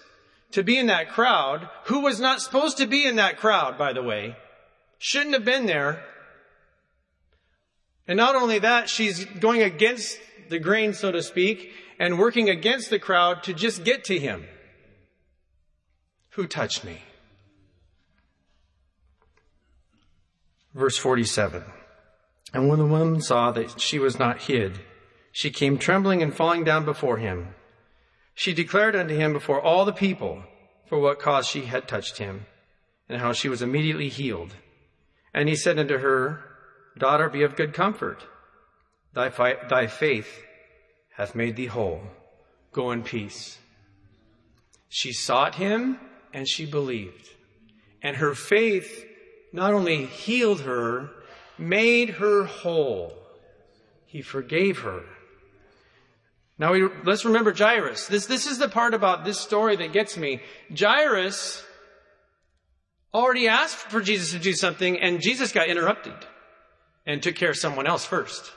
to 0.51 0.63
be 0.63 0.77
in 0.77 0.87
that 0.87 1.09
crowd 1.09 1.67
who 1.85 2.01
was 2.01 2.19
not 2.19 2.41
supposed 2.41 2.77
to 2.77 2.85
be 2.85 3.05
in 3.05 3.17
that 3.17 3.37
crowd, 3.37 3.77
by 3.77 3.91
the 3.91 4.03
way. 4.03 4.35
Shouldn't 4.99 5.33
have 5.33 5.43
been 5.43 5.65
there. 5.65 6.03
And 8.07 8.17
not 8.17 8.35
only 8.35 8.59
that, 8.59 8.87
she's 8.87 9.25
going 9.25 9.63
against 9.63 10.17
the 10.49 10.59
grain, 10.59 10.93
so 10.93 11.11
to 11.11 11.23
speak, 11.23 11.73
and 11.99 12.19
working 12.19 12.49
against 12.49 12.89
the 12.89 12.99
crowd 12.99 13.43
to 13.43 13.53
just 13.53 13.83
get 13.83 14.03
to 14.05 14.19
him. 14.19 14.45
Who 16.31 16.47
touched 16.47 16.83
me? 16.83 17.01
Verse 20.73 20.97
47. 20.97 21.63
And 22.53 22.67
when 22.67 22.79
the 22.79 22.85
woman 22.85 23.21
saw 23.21 23.51
that 23.51 23.79
she 23.79 23.99
was 23.99 24.19
not 24.19 24.43
hid, 24.43 24.79
she 25.31 25.49
came 25.49 25.77
trembling 25.77 26.21
and 26.21 26.33
falling 26.33 26.63
down 26.63 26.85
before 26.85 27.17
him. 27.17 27.55
She 28.33 28.53
declared 28.53 28.95
unto 28.95 29.15
him 29.15 29.31
before 29.33 29.61
all 29.61 29.85
the 29.85 29.93
people 29.93 30.43
for 30.87 30.99
what 30.99 31.19
cause 31.19 31.47
she 31.47 31.65
had 31.65 31.87
touched 31.87 32.17
him, 32.17 32.45
and 33.09 33.19
how 33.19 33.33
she 33.33 33.49
was 33.49 33.61
immediately 33.61 34.09
healed. 34.09 34.55
And 35.33 35.49
he 35.49 35.55
said 35.55 35.79
unto 35.79 35.97
her, 35.97 36.43
Daughter, 36.97 37.29
be 37.29 37.43
of 37.43 37.55
good 37.55 37.73
comfort. 37.73 38.25
Thy, 39.13 39.29
fi- 39.29 39.67
thy 39.69 39.87
faith 39.87 40.44
hath 41.15 41.35
made 41.35 41.55
thee 41.55 41.67
whole. 41.67 42.01
Go 42.71 42.91
in 42.91 43.03
peace. 43.03 43.57
She 44.89 45.13
sought 45.13 45.55
him 45.55 45.99
and 46.33 46.47
she 46.47 46.65
believed. 46.65 47.29
And 48.01 48.17
her 48.17 48.35
faith 48.35 49.05
not 49.51 49.73
only 49.73 50.05
healed 50.05 50.61
her, 50.61 51.09
made 51.57 52.11
her 52.11 52.43
whole. 52.43 53.13
He 54.05 54.21
forgave 54.21 54.79
her. 54.79 55.03
Now 56.57 56.73
we, 56.73 56.87
let's 57.03 57.25
remember 57.25 57.53
Jairus. 57.53 58.07
This, 58.07 58.27
this 58.27 58.47
is 58.47 58.57
the 58.57 58.69
part 58.69 58.93
about 58.93 59.25
this 59.25 59.39
story 59.39 59.75
that 59.77 59.93
gets 59.93 60.17
me. 60.17 60.41
Jairus 60.77 61.63
already 63.13 63.47
asked 63.47 63.89
for 63.89 64.01
Jesus 64.01 64.31
to 64.31 64.39
do 64.39 64.53
something 64.53 64.99
and 64.99 65.21
Jesus 65.21 65.51
got 65.51 65.69
interrupted 65.69 66.13
and 67.05 67.23
took 67.23 67.35
care 67.35 67.51
of 67.51 67.57
someone 67.57 67.87
else 67.87 68.05
first. 68.05 68.51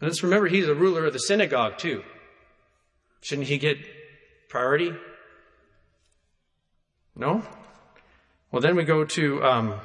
And 0.00 0.08
let's 0.08 0.22
remember 0.22 0.48
he's 0.48 0.68
a 0.68 0.74
ruler 0.74 1.06
of 1.06 1.12
the 1.12 1.18
synagogue 1.18 1.78
too. 1.78 2.02
Shouldn't 3.20 3.48
he 3.48 3.58
get 3.58 3.76
priority? 4.48 4.94
No? 7.14 7.42
Well, 8.50 8.62
then 8.62 8.76
we 8.76 8.84
go 8.84 9.04
to 9.04 9.44
um, 9.44 9.80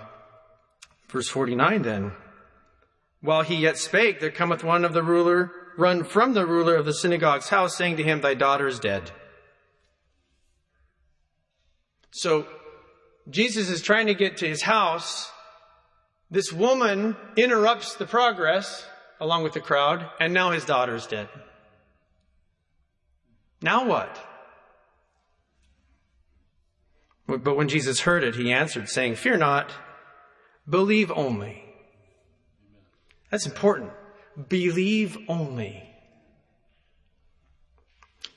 verse 1.10 1.28
49 1.28 1.82
then. 1.82 2.12
While 3.22 3.42
he 3.42 3.56
yet 3.56 3.78
spake, 3.78 4.20
there 4.20 4.32
cometh 4.32 4.64
one 4.64 4.86
of 4.86 4.94
the 4.94 5.04
ruler 5.04 5.52
run 5.78 6.04
from 6.04 6.34
the 6.34 6.46
ruler 6.46 6.76
of 6.76 6.86
the 6.86 6.94
synagogue's 6.94 7.50
house, 7.50 7.76
saying 7.76 7.98
to 7.98 8.04
him, 8.04 8.22
Thy 8.22 8.34
daughter 8.34 8.68
is 8.68 8.80
dead. 8.80 9.12
So 12.12 12.48
Jesus 13.30 13.70
is 13.70 13.82
trying 13.82 14.08
to 14.08 14.14
get 14.14 14.38
to 14.38 14.48
his 14.48 14.62
house. 14.62 15.30
This 16.32 16.54
woman 16.54 17.18
interrupts 17.36 17.96
the 17.96 18.06
progress 18.06 18.86
along 19.20 19.44
with 19.44 19.54
the 19.54 19.62
crowd, 19.62 20.10
and 20.20 20.34
now 20.34 20.52
his 20.52 20.66
daughter 20.66 20.96
is 20.96 21.08
dead. 21.08 21.30
Now 23.62 23.86
what? 23.86 24.18
But 27.28 27.56
when 27.58 27.70
Jesus 27.70 28.02
heard 28.02 28.24
it, 28.24 28.36
he 28.36 28.52
answered, 28.52 28.88
saying, 28.88 29.16
Fear 29.16 29.38
not, 29.38 29.72
believe 30.70 31.12
only. 31.12 31.64
That's 33.32 33.48
important. 33.48 33.92
Believe 34.50 35.18
only. 35.28 35.82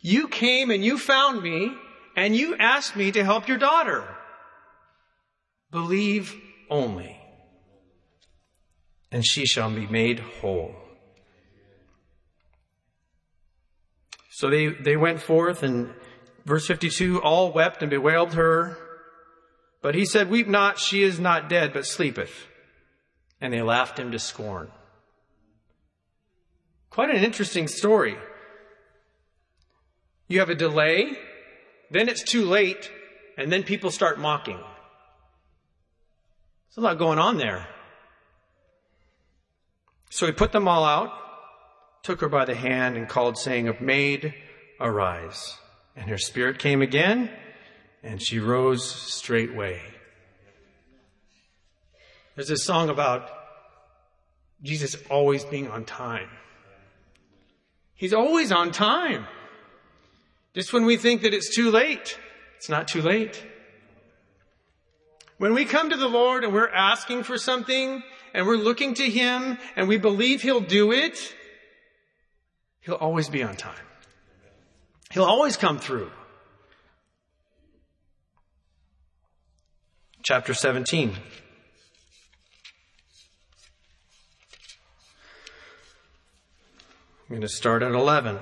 You 0.00 0.28
came 0.28 0.70
and 0.70 0.84
you 0.84 0.96
found 0.96 1.42
me 1.42 1.72
and 2.16 2.34
you 2.34 2.56
asked 2.56 2.96
me 2.96 3.12
to 3.12 3.24
help 3.24 3.48
your 3.48 3.58
daughter. 3.58 4.04
Believe 5.70 6.34
only, 6.70 7.17
and 9.10 9.24
she 9.24 9.46
shall 9.46 9.70
be 9.70 9.86
made 9.86 10.20
whole. 10.20 10.74
So 14.30 14.50
they, 14.50 14.68
they 14.68 14.96
went 14.96 15.20
forth, 15.20 15.62
and 15.62 15.92
verse 16.44 16.66
52 16.66 17.20
all 17.22 17.52
wept 17.52 17.82
and 17.82 17.90
bewailed 17.90 18.34
her. 18.34 18.76
But 19.82 19.94
he 19.94 20.04
said, 20.04 20.30
Weep 20.30 20.48
not, 20.48 20.78
she 20.78 21.02
is 21.02 21.18
not 21.18 21.48
dead, 21.48 21.72
but 21.72 21.86
sleepeth. 21.86 22.46
And 23.40 23.52
they 23.52 23.62
laughed 23.62 23.98
him 23.98 24.12
to 24.12 24.18
scorn. 24.18 24.70
Quite 26.90 27.10
an 27.10 27.24
interesting 27.24 27.68
story. 27.68 28.16
You 30.26 30.40
have 30.40 30.50
a 30.50 30.54
delay, 30.54 31.16
then 31.90 32.08
it's 32.08 32.22
too 32.22 32.44
late, 32.44 32.90
and 33.36 33.50
then 33.50 33.62
people 33.62 33.90
start 33.90 34.18
mocking. 34.18 34.58
There's 34.58 34.66
a 36.76 36.80
lot 36.80 36.98
going 36.98 37.18
on 37.18 37.38
there. 37.38 37.66
So 40.10 40.26
he 40.26 40.32
put 40.32 40.52
them 40.52 40.66
all 40.66 40.84
out, 40.84 41.12
took 42.02 42.20
her 42.20 42.28
by 42.28 42.44
the 42.44 42.54
hand, 42.54 42.96
and 42.96 43.08
called, 43.08 43.36
saying, 43.38 43.68
Of 43.68 43.80
Maid, 43.80 44.34
arise. 44.80 45.58
And 45.96 46.08
her 46.08 46.18
spirit 46.18 46.58
came 46.58 46.82
again, 46.82 47.30
and 48.02 48.22
she 48.22 48.38
rose 48.38 48.90
straightway. 48.90 49.80
There's 52.34 52.48
this 52.48 52.64
song 52.64 52.88
about 52.88 53.28
Jesus 54.62 54.96
always 55.10 55.44
being 55.44 55.68
on 55.68 55.84
time. 55.84 56.28
He's 57.94 58.14
always 58.14 58.52
on 58.52 58.70
time. 58.70 59.26
Just 60.54 60.72
when 60.72 60.84
we 60.84 60.96
think 60.96 61.22
that 61.22 61.34
it's 61.34 61.54
too 61.54 61.70
late, 61.70 62.16
it's 62.56 62.68
not 62.68 62.88
too 62.88 63.02
late. 63.02 63.44
When 65.38 65.52
we 65.54 65.64
come 65.64 65.90
to 65.90 65.96
the 65.96 66.08
Lord 66.08 66.44
and 66.44 66.52
we're 66.52 66.68
asking 66.68 67.24
for 67.24 67.38
something 67.38 68.02
and 68.34 68.46
we're 68.46 68.56
looking 68.56 68.94
to 68.94 69.04
Him 69.04 69.58
and 69.76 69.88
we 69.88 69.98
believe 69.98 70.42
He'll 70.42 70.60
do 70.60 70.92
it, 70.92 71.34
He'll 72.80 72.94
always 72.94 73.28
be 73.28 73.42
on 73.42 73.56
time. 73.56 73.74
He'll 75.10 75.24
always 75.24 75.56
come 75.56 75.78
through. 75.78 76.10
Chapter 80.22 80.52
17. 80.52 81.14
I'm 87.28 87.34
going 87.34 87.40
to 87.42 87.48
start 87.48 87.82
at 87.82 87.92
11. 87.92 88.38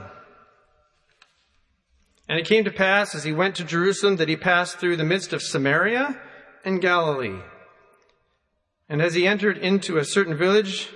And 2.28 2.38
it 2.38 2.47
came 2.47 2.64
to 2.64 2.71
pass 2.71 3.14
as 3.14 3.25
he 3.25 3.33
went 3.33 3.57
to 3.57 3.64
Jerusalem 3.64 4.16
that 4.16 4.28
he 4.28 4.37
passed 4.37 4.78
through 4.78 4.97
the 4.97 5.05
midst 5.05 5.33
of 5.33 5.43
Samaria 5.43 6.21
and 6.64 6.81
Galilee. 6.81 7.40
And 8.88 9.02
as 9.02 9.14
he 9.14 9.26
entered 9.26 9.59
into 9.59 9.99
a 9.99 10.05
certain 10.05 10.37
village, 10.37 10.88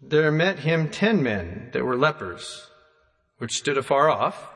there 0.00 0.30
met 0.30 0.60
him 0.60 0.90
ten 0.90 1.22
men 1.22 1.70
that 1.72 1.84
were 1.84 1.96
lepers, 1.96 2.68
which 3.38 3.58
stood 3.58 3.76
afar 3.76 4.08
off, 4.08 4.48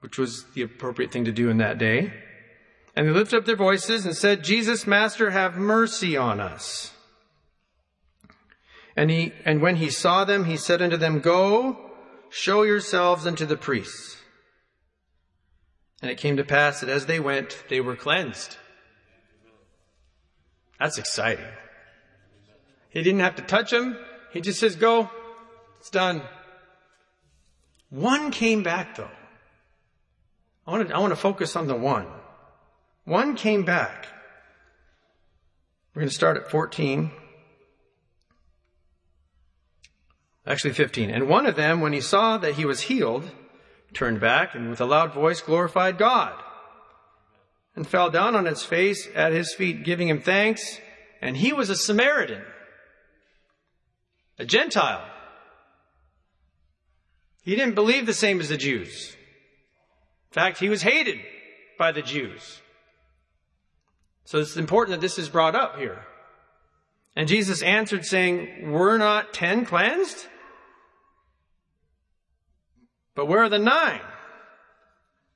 which 0.00 0.18
was 0.18 0.44
the 0.54 0.62
appropriate 0.62 1.10
thing 1.10 1.24
to 1.24 1.32
do 1.32 1.48
in 1.48 1.58
that 1.58 1.78
day. 1.78 2.12
And 2.94 3.06
they 3.06 3.12
lifted 3.12 3.38
up 3.38 3.44
their 3.46 3.56
voices 3.56 4.04
and 4.04 4.16
said, 4.16 4.42
Jesus, 4.42 4.86
Master, 4.86 5.30
have 5.30 5.56
mercy 5.56 6.16
on 6.16 6.40
us. 6.40 6.92
And 8.96 9.10
he, 9.10 9.32
and 9.44 9.62
when 9.62 9.76
he 9.76 9.90
saw 9.90 10.24
them, 10.24 10.44
he 10.44 10.56
said 10.56 10.82
unto 10.82 10.96
them, 10.96 11.20
Go, 11.20 11.78
show 12.30 12.64
yourselves 12.64 13.26
unto 13.26 13.46
the 13.46 13.56
priests. 13.56 14.16
And 16.02 16.10
it 16.10 16.18
came 16.18 16.36
to 16.36 16.44
pass 16.44 16.80
that 16.80 16.90
as 16.90 17.06
they 17.06 17.20
went, 17.20 17.64
they 17.68 17.80
were 17.80 17.96
cleansed. 17.96 18.56
That's 20.78 20.98
exciting. 20.98 21.44
He 22.90 23.02
didn't 23.02 23.20
have 23.20 23.36
to 23.36 23.42
touch 23.42 23.70
them. 23.70 23.96
He 24.32 24.40
just 24.40 24.60
says, 24.60 24.76
go. 24.76 25.10
It's 25.80 25.90
done. 25.90 26.22
One 27.90 28.30
came 28.30 28.62
back 28.62 28.96
though. 28.96 29.10
I 30.66 30.70
want 30.70 30.88
to, 30.88 30.94
I 30.94 30.98
want 30.98 31.12
to 31.12 31.16
focus 31.16 31.56
on 31.56 31.66
the 31.66 31.74
one. 31.74 32.06
One 33.04 33.36
came 33.36 33.64
back. 33.64 34.06
We're 35.94 36.00
going 36.00 36.10
to 36.10 36.14
start 36.14 36.36
at 36.36 36.50
14. 36.50 37.10
Actually 40.46 40.74
15. 40.74 41.10
And 41.10 41.28
one 41.28 41.46
of 41.46 41.56
them, 41.56 41.80
when 41.80 41.92
he 41.92 42.00
saw 42.00 42.38
that 42.38 42.54
he 42.54 42.64
was 42.64 42.82
healed, 42.82 43.30
turned 43.94 44.20
back 44.20 44.54
and 44.54 44.68
with 44.68 44.80
a 44.80 44.84
loud 44.84 45.14
voice 45.14 45.40
glorified 45.40 45.96
God 45.98 46.34
and 47.78 47.86
fell 47.86 48.10
down 48.10 48.34
on 48.34 48.44
his 48.44 48.64
face 48.64 49.06
at 49.14 49.30
his 49.30 49.54
feet, 49.54 49.84
giving 49.84 50.08
him 50.08 50.20
thanks. 50.20 50.80
And 51.22 51.36
he 51.36 51.52
was 51.52 51.70
a 51.70 51.76
Samaritan, 51.76 52.42
a 54.36 54.44
Gentile. 54.44 55.08
He 57.44 57.54
didn't 57.54 57.76
believe 57.76 58.04
the 58.04 58.12
same 58.12 58.40
as 58.40 58.48
the 58.48 58.56
Jews. 58.56 59.12
In 59.12 60.32
fact, 60.32 60.58
he 60.58 60.68
was 60.68 60.82
hated 60.82 61.20
by 61.78 61.92
the 61.92 62.02
Jews. 62.02 62.60
So 64.24 64.40
it's 64.40 64.56
important 64.56 64.96
that 64.96 65.00
this 65.00 65.16
is 65.16 65.28
brought 65.28 65.54
up 65.54 65.78
here. 65.78 66.04
And 67.14 67.28
Jesus 67.28 67.62
answered 67.62 68.04
saying, 68.04 68.72
Were 68.72 68.98
not 68.98 69.32
ten 69.32 69.64
cleansed? 69.64 70.26
But 73.14 73.26
where 73.26 73.44
are 73.44 73.48
the 73.48 73.60
nine? 73.60 74.00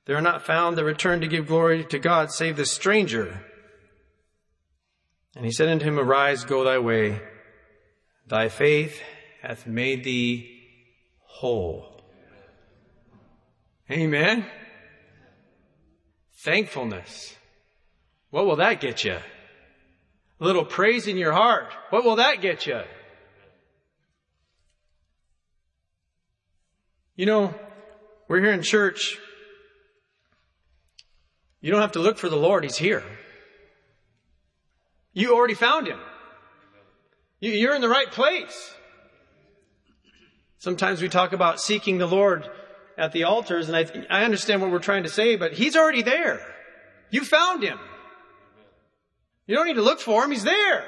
They 0.05 0.13
are 0.13 0.21
not 0.21 0.45
found 0.45 0.77
that 0.77 0.83
return 0.83 1.21
to 1.21 1.27
give 1.27 1.47
glory 1.47 1.85
to 1.85 1.99
God 1.99 2.31
save 2.31 2.57
the 2.57 2.65
stranger. 2.65 3.45
And 5.35 5.45
he 5.45 5.51
said 5.51 5.69
unto 5.69 5.85
him, 5.85 5.99
Arise, 5.99 6.43
go 6.43 6.63
thy 6.63 6.79
way. 6.79 7.21
Thy 8.27 8.49
faith 8.49 9.01
hath 9.41 9.65
made 9.65 10.03
thee 10.03 10.61
whole. 11.21 12.01
Amen. 13.89 14.45
Thankfulness. 16.43 17.35
What 18.29 18.45
will 18.45 18.57
that 18.57 18.81
get 18.81 19.03
you? 19.03 19.17
A 20.39 20.43
little 20.43 20.65
praise 20.65 21.07
in 21.07 21.17
your 21.17 21.31
heart. 21.31 21.71
What 21.89 22.03
will 22.03 22.17
that 22.17 22.41
get 22.41 22.65
you? 22.65 22.81
You 27.15 27.25
know, 27.25 27.53
we're 28.27 28.39
here 28.39 28.51
in 28.51 28.63
church. 28.63 29.19
You 31.63 31.71
don't 31.71 31.79
have 31.79 31.93
to 31.93 31.99
look 31.99 32.17
for 32.17 32.27
the 32.27 32.35
Lord. 32.35 32.65
He's 32.65 32.75
here. 32.75 33.03
You 35.13 35.33
already 35.33 35.53
found 35.53 35.87
Him. 35.87 35.99
You're 37.39 37.73
in 37.73 37.79
the 37.79 37.87
right 37.87 38.11
place. 38.11 38.75
Sometimes 40.59 41.01
we 41.01 41.07
talk 41.07 41.31
about 41.31 41.61
seeking 41.61 41.99
the 41.99 42.05
Lord 42.05 42.49
at 42.97 43.13
the 43.13 43.23
altars, 43.23 43.69
and 43.69 43.77
I, 43.77 43.85
I 44.09 44.25
understand 44.25 44.61
what 44.61 44.71
we're 44.71 44.79
trying 44.79 45.03
to 45.03 45.09
say, 45.09 45.37
but 45.37 45.53
He's 45.53 45.77
already 45.77 46.01
there. 46.01 46.45
You 47.11 47.23
found 47.23 47.63
Him. 47.63 47.79
You 49.47 49.55
don't 49.55 49.65
need 49.65 49.75
to 49.75 49.81
look 49.81 50.01
for 50.01 50.25
Him. 50.25 50.31
He's 50.31 50.43
there. 50.43 50.83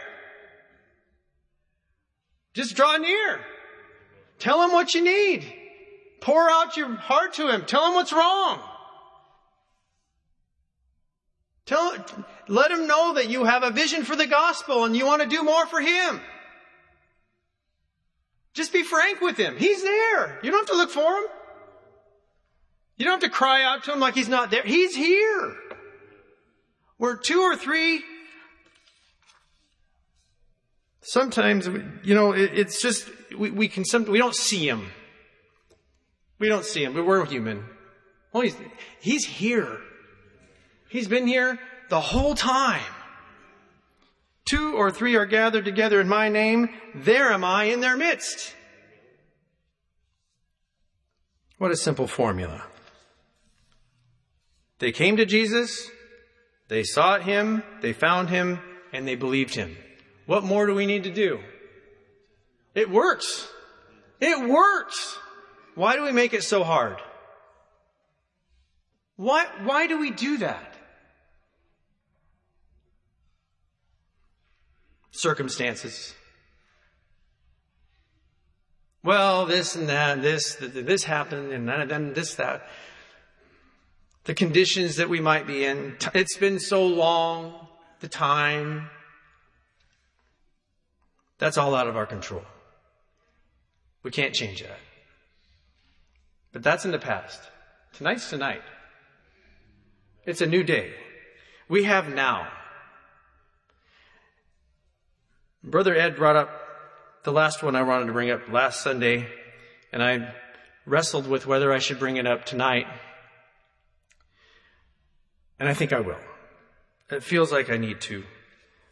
Just 2.54 2.76
draw 2.76 2.98
near. 2.98 3.40
Tell 4.40 4.62
Him 4.62 4.74
what 4.74 4.94
you 4.94 5.02
need. 5.02 5.54
Pour 6.20 6.50
out 6.50 6.76
your 6.76 6.94
heart 6.96 7.36
to 7.36 7.50
Him. 7.50 7.64
Tell 7.66 7.88
Him 7.88 7.94
what's 7.94 8.12
wrong. 8.12 8.60
Tell, 11.66 11.96
let 12.48 12.72
Him 12.72 12.88
know 12.88 13.14
that 13.16 13.30
you 13.30 13.44
have 13.46 13.64
a 13.64 13.72
vision 13.72 14.04
for 14.04 14.16
the 14.16 14.28
gospel 14.28 14.86
and 14.86 14.96
you 14.96 15.06
want 15.06 15.22
to 15.22 15.28
do 15.28 15.44
more 15.44 15.66
for 15.66 15.82
Him. 15.82 16.22
Just 18.54 18.72
be 18.72 18.84
frank 18.84 19.22
with 19.22 19.38
Him. 19.38 19.58
He's 19.58 19.82
there. 19.82 20.40
You 20.44 20.52
don't 20.52 20.62
have 20.62 20.76
to 20.76 20.78
look 20.78 20.92
for 20.92 21.18
Him. 21.18 21.24
You 22.98 23.06
don't 23.06 23.22
have 23.22 23.32
to 23.32 23.36
cry 23.36 23.64
out 23.64 23.84
to 23.86 23.94
Him 23.94 24.00
like 24.00 24.16
He's 24.16 24.30
not 24.30 24.52
there. 24.52 24.64
He's 24.64 24.96
here. 24.96 25.56
Where 26.98 27.18
two 27.18 27.42
or 27.42 27.56
three 27.56 28.04
sometimes 31.02 31.68
you 32.04 32.16
know 32.16 32.32
it's 32.32 32.82
just 32.82 33.08
we, 33.38 33.52
we 33.52 33.68
can 33.68 33.86
some 33.86 34.06
we 34.06 34.18
don't 34.18 34.34
see 34.34 34.68
him 34.68 34.90
we 36.40 36.50
don't 36.50 36.66
see 36.66 36.84
him, 36.84 36.94
but 36.94 37.06
we're 37.06 37.26
human. 37.26 37.64
Well, 38.34 38.44
he's, 38.44 38.58
he's 39.00 39.26
here. 39.26 39.80
He's 40.96 41.10
been 41.10 41.28
here 41.28 41.60
the 41.90 42.00
whole 42.00 42.36
time. 42.36 42.82
Two 44.46 44.76
or 44.78 44.92
three 44.92 45.18
are 45.18 45.26
gathered 45.26 45.66
together 45.66 46.00
in 46.00 46.08
my 46.08 46.30
name, 46.30 46.70
there 46.96 47.34
am 47.34 47.44
I 47.44 47.66
in 47.66 47.82
their 47.82 47.98
midst. 47.98 48.56
What 51.58 51.72
a 51.72 51.76
simple 51.76 52.08
formula. 52.08 52.64
They 54.80 54.94
came 54.94 55.18
to 55.18 55.26
Jesus, 55.26 55.90
they 56.70 56.84
sought 56.84 57.24
him, 57.24 57.62
they 57.82 57.92
found 57.92 58.30
him, 58.30 58.62
and 58.94 59.06
they 59.06 59.16
believed 59.16 59.54
him. 59.54 59.76
What 60.28 60.46
more 60.46 60.66
do 60.66 60.74
we 60.74 60.86
need 60.86 61.04
to 61.04 61.12
do? 61.12 61.42
It 62.74 62.90
works. 62.90 63.50
It 64.22 64.50
works. 64.50 65.18
Why 65.76 65.98
do 65.98 66.04
we 66.04 66.14
make 66.14 66.34
it 66.34 66.46
so 66.46 66.64
hard? 66.64 67.02
Why, 69.18 69.46
why 69.66 69.88
do 69.88 70.00
we 70.00 70.12
do 70.12 70.38
that? 70.38 70.75
Circumstances. 75.16 76.14
Well, 79.04 79.46
this 79.46 79.76
and 79.76 79.88
that, 79.90 80.22
this, 80.22 80.56
this 80.60 81.04
happened, 81.04 81.52
and 81.52 81.70
then 81.70 82.14
this, 82.14 82.36
that. 82.36 82.68
The 84.24 84.34
conditions 84.34 84.96
that 84.96 85.10
we 85.10 85.20
might 85.20 85.46
be 85.46 85.64
in. 85.64 85.96
It's 86.16 86.38
been 86.38 86.60
so 86.60 86.88
long, 86.88 87.68
the 88.00 88.08
time. 88.08 88.90
That's 91.38 91.58
all 91.58 91.76
out 91.76 91.88
of 91.88 91.96
our 91.96 92.08
control. 92.08 92.44
We 94.02 94.10
can't 94.10 94.34
change 94.34 94.64
that. 94.64 94.80
But 96.52 96.64
that's 96.64 96.86
in 96.86 96.92
the 96.92 97.00
past. 97.00 97.40
Tonight's 97.94 98.30
tonight. 98.30 98.64
It's 100.26 100.42
a 100.42 100.48
new 100.48 100.64
day. 100.64 100.94
We 101.70 101.84
have 101.84 102.10
now. 102.10 102.48
Brother 105.66 105.96
Ed 105.96 106.16
brought 106.16 106.36
up 106.36 106.50
the 107.24 107.32
last 107.32 107.64
one 107.64 107.76
I 107.76 107.82
wanted 107.82 108.06
to 108.06 108.14
bring 108.14 108.30
up 108.30 108.48
last 108.50 108.84
Sunday, 108.84 109.28
and 109.92 110.04
I 110.04 110.32
wrestled 110.86 111.28
with 111.28 111.48
whether 111.48 111.74
I 111.74 111.80
should 111.80 111.98
bring 111.98 112.18
it 112.18 112.28
up 112.28 112.46
tonight. 112.46 112.86
And 115.60 115.68
I 115.68 115.74
think 115.74 115.92
I 115.92 116.02
will. 116.02 116.20
It 117.10 117.24
feels 117.24 117.52
like 117.52 117.72
I 117.72 117.78
need 117.78 118.00
to. 118.02 118.24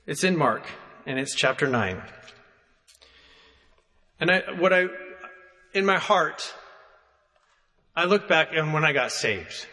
It's 0.08 0.24
in 0.24 0.36
Mark, 0.36 0.66
and 1.06 1.20
it's 1.20 1.36
chapter 1.36 1.68
9. 1.68 2.02
And 4.20 4.32
I, 4.32 4.40
what 4.58 4.74
I, 4.74 4.88
in 5.76 5.86
my 5.86 6.00
heart, 6.00 6.56
I 7.96 8.06
look 8.06 8.28
back 8.28 8.50
and 8.52 8.74
when 8.74 8.84
I 8.84 8.94
got 8.94 9.12
saved. 9.12 9.68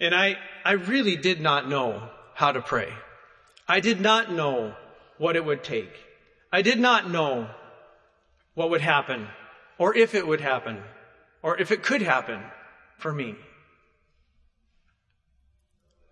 And 0.00 0.16
I, 0.16 0.36
I 0.64 0.72
really 0.72 1.14
did 1.14 1.40
not 1.40 1.68
know 1.68 2.10
how 2.34 2.50
to 2.50 2.60
pray. 2.60 2.92
I 3.68 3.78
did 3.78 4.00
not 4.00 4.32
know 4.32 4.74
what 5.18 5.36
it 5.36 5.44
would 5.44 5.62
take. 5.62 5.92
I 6.52 6.62
did 6.62 6.78
not 6.78 7.10
know 7.10 7.48
what 8.54 8.70
would 8.70 8.80
happen 8.80 9.28
or 9.76 9.96
if 9.96 10.14
it 10.14 10.26
would 10.26 10.40
happen 10.40 10.82
or 11.42 11.60
if 11.60 11.70
it 11.70 11.82
could 11.82 12.02
happen 12.02 12.40
for 12.96 13.12
me. 13.12 13.36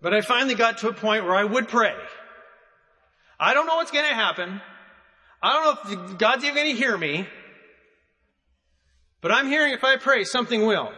But 0.01 0.13
I 0.13 0.21
finally 0.21 0.55
got 0.55 0.79
to 0.79 0.89
a 0.89 0.93
point 0.93 1.25
where 1.25 1.35
I 1.35 1.43
would 1.43 1.67
pray. 1.67 1.95
I 3.39 3.53
don't 3.53 3.65
know 3.65 3.77
what's 3.77 3.91
going 3.91 4.07
to 4.07 4.15
happen. 4.15 4.61
I 5.41 5.53
don't 5.53 5.63
know 5.65 6.11
if 6.11 6.17
God's 6.17 6.43
even 6.43 6.55
going 6.55 6.75
to 6.75 6.79
hear 6.79 6.97
me. 6.97 7.27
But 9.21 9.31
I'm 9.31 9.47
hearing 9.47 9.73
if 9.73 9.83
I 9.83 9.97
pray, 9.97 10.23
something 10.23 10.65
will. 10.65 10.91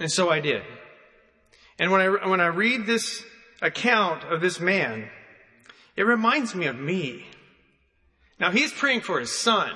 And 0.00 0.10
so 0.10 0.30
I 0.30 0.40
did. 0.40 0.62
And 1.78 1.90
when 1.90 2.00
I, 2.00 2.28
when 2.28 2.40
I 2.40 2.46
read 2.46 2.86
this 2.86 3.24
account 3.60 4.24
of 4.24 4.40
this 4.40 4.60
man, 4.60 5.08
it 5.96 6.02
reminds 6.02 6.54
me 6.54 6.66
of 6.66 6.76
me. 6.76 7.26
Now 8.40 8.50
he's 8.50 8.72
praying 8.72 9.02
for 9.02 9.20
his 9.20 9.36
son. 9.36 9.70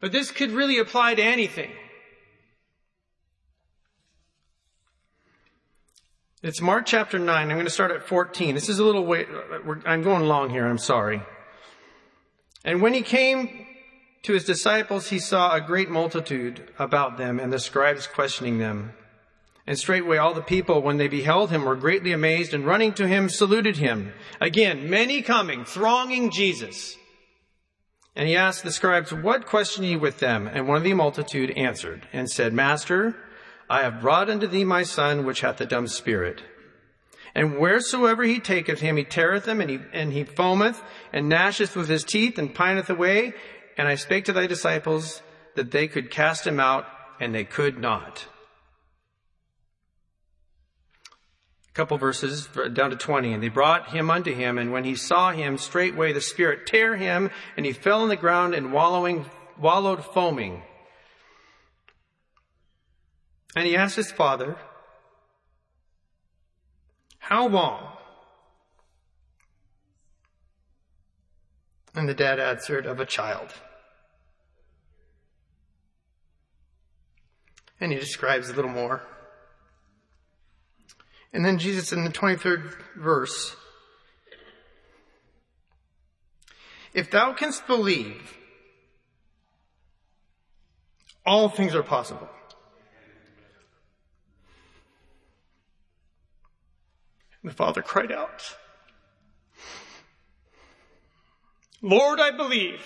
But 0.00 0.12
this 0.12 0.30
could 0.30 0.50
really 0.50 0.78
apply 0.78 1.14
to 1.14 1.22
anything. 1.22 1.70
It's 6.42 6.60
Mark 6.60 6.86
chapter 6.86 7.18
9. 7.18 7.28
I'm 7.28 7.56
going 7.56 7.64
to 7.64 7.70
start 7.70 7.90
at 7.90 8.06
14. 8.06 8.54
This 8.54 8.68
is 8.68 8.78
a 8.78 8.84
little 8.84 9.04
way, 9.04 9.26
I'm 9.84 10.02
going 10.02 10.24
long 10.24 10.50
here, 10.50 10.66
I'm 10.66 10.78
sorry. 10.78 11.22
And 12.64 12.82
when 12.82 12.94
he 12.94 13.02
came 13.02 13.66
to 14.22 14.32
his 14.32 14.44
disciples, 14.44 15.08
he 15.08 15.18
saw 15.18 15.54
a 15.54 15.60
great 15.60 15.88
multitude 15.88 16.70
about 16.78 17.16
them 17.16 17.40
and 17.40 17.52
the 17.52 17.58
scribes 17.58 18.06
questioning 18.06 18.58
them. 18.58 18.92
And 19.66 19.76
straightway 19.76 20.16
all 20.16 20.32
the 20.32 20.42
people, 20.42 20.80
when 20.80 20.96
they 20.96 21.08
beheld 21.08 21.50
him, 21.50 21.64
were 21.64 21.74
greatly 21.74 22.12
amazed 22.12 22.54
and 22.54 22.64
running 22.64 22.92
to 22.94 23.08
him 23.08 23.28
saluted 23.28 23.78
him. 23.78 24.12
Again, 24.40 24.88
many 24.88 25.22
coming, 25.22 25.64
thronging 25.64 26.30
Jesus. 26.30 26.96
And 28.14 28.28
he 28.28 28.36
asked 28.36 28.62
the 28.62 28.72
scribes, 28.72 29.12
What 29.12 29.46
question 29.46 29.82
ye 29.84 29.96
with 29.96 30.20
them? 30.20 30.46
And 30.46 30.68
one 30.68 30.76
of 30.76 30.84
the 30.84 30.94
multitude 30.94 31.50
answered 31.50 32.06
and 32.12 32.30
said, 32.30 32.52
Master, 32.52 33.16
I 33.68 33.82
have 33.82 34.00
brought 34.00 34.30
unto 34.30 34.46
thee 34.46 34.64
my 34.64 34.84
son, 34.84 35.26
which 35.26 35.40
hath 35.40 35.60
a 35.60 35.66
dumb 35.66 35.88
spirit. 35.88 36.42
And 37.34 37.58
wheresoever 37.58 38.22
he 38.22 38.40
taketh 38.40 38.80
him, 38.80 38.96
he 38.96 39.04
teareth 39.04 39.46
him, 39.46 39.60
and 39.60 39.68
he, 39.68 39.80
and 39.92 40.12
he 40.12 40.24
foameth, 40.24 40.80
and 41.12 41.30
gnasheth 41.30 41.76
with 41.76 41.88
his 41.88 42.04
teeth, 42.04 42.38
and 42.38 42.54
pineth 42.54 42.88
away. 42.88 43.34
And 43.76 43.86
I 43.88 43.96
spake 43.96 44.24
to 44.26 44.32
thy 44.32 44.46
disciples 44.46 45.20
that 45.54 45.72
they 45.72 45.88
could 45.88 46.10
cast 46.10 46.46
him 46.46 46.60
out, 46.60 46.86
and 47.20 47.34
they 47.34 47.44
could 47.44 47.78
not. 47.78 48.26
Couple 51.76 51.98
verses 51.98 52.48
down 52.72 52.90
to 52.90 52.96
20. 52.96 53.34
And 53.34 53.42
they 53.42 53.50
brought 53.50 53.90
him 53.90 54.10
unto 54.10 54.34
him, 54.34 54.56
and 54.56 54.72
when 54.72 54.84
he 54.84 54.96
saw 54.96 55.30
him, 55.30 55.58
straightway 55.58 56.12
the 56.12 56.22
Spirit 56.22 56.66
tear 56.66 56.96
him, 56.96 57.30
and 57.56 57.66
he 57.66 57.72
fell 57.72 58.00
on 58.00 58.08
the 58.08 58.16
ground 58.16 58.54
and 58.54 58.72
wallowing, 58.72 59.26
wallowed 59.60 60.02
foaming. 60.02 60.62
And 63.54 63.66
he 63.66 63.76
asked 63.76 63.96
his 63.96 64.10
father, 64.10 64.56
How 67.18 67.46
long? 67.46 67.92
And 71.94 72.08
the 72.08 72.14
dad 72.14 72.40
answered, 72.40 72.86
Of 72.86 73.00
a 73.00 73.06
child. 73.06 73.52
And 77.78 77.92
he 77.92 77.98
describes 77.98 78.48
a 78.48 78.54
little 78.54 78.70
more. 78.70 79.02
And 81.36 81.44
then 81.44 81.58
Jesus 81.58 81.92
in 81.92 82.02
the 82.02 82.08
23rd 82.08 82.72
verse, 82.96 83.54
if 86.94 87.10
thou 87.10 87.34
canst 87.34 87.66
believe, 87.66 88.38
all 91.26 91.50
things 91.50 91.74
are 91.74 91.82
possible. 91.82 92.30
And 97.42 97.50
the 97.50 97.54
father 97.54 97.82
cried 97.82 98.12
out, 98.12 98.56
Lord, 101.82 102.18
I 102.18 102.30
believe. 102.30 102.80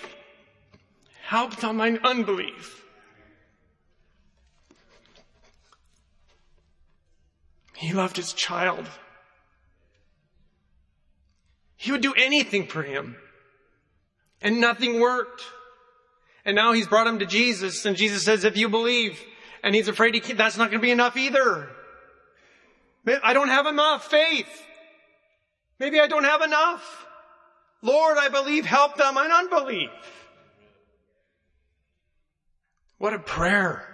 Help 1.23 1.55
thou 1.55 1.71
mine 1.71 1.99
unbelief. 2.03 2.83
He 7.81 7.93
loved 7.93 8.15
his 8.15 8.33
child. 8.33 8.87
He 11.75 11.91
would 11.91 12.01
do 12.01 12.13
anything 12.13 12.67
for 12.67 12.83
him. 12.83 13.15
And 14.39 14.61
nothing 14.61 14.99
worked. 14.99 15.41
And 16.45 16.55
now 16.55 16.73
he's 16.73 16.85
brought 16.85 17.07
him 17.07 17.17
to 17.19 17.25
Jesus, 17.25 17.83
and 17.87 17.97
Jesus 17.97 18.23
says, 18.23 18.43
if 18.43 18.55
you 18.55 18.69
believe, 18.69 19.19
and 19.63 19.73
he's 19.73 19.87
afraid 19.87 20.13
he 20.13 20.33
that's 20.33 20.57
not 20.57 20.69
going 20.69 20.79
to 20.79 20.85
be 20.85 20.91
enough 20.91 21.17
either. 21.17 21.69
I 23.23 23.33
don't 23.33 23.49
have 23.49 23.65
enough 23.65 24.05
faith. 24.05 24.63
Maybe 25.79 25.99
I 25.99 26.05
don't 26.05 26.23
have 26.23 26.43
enough. 26.43 27.07
Lord, 27.81 28.19
I 28.19 28.29
believe, 28.29 28.63
help 28.63 28.95
them 28.95 29.17
in 29.17 29.31
unbelief. 29.31 29.89
What 32.99 33.15
a 33.15 33.19
prayer. 33.19 33.90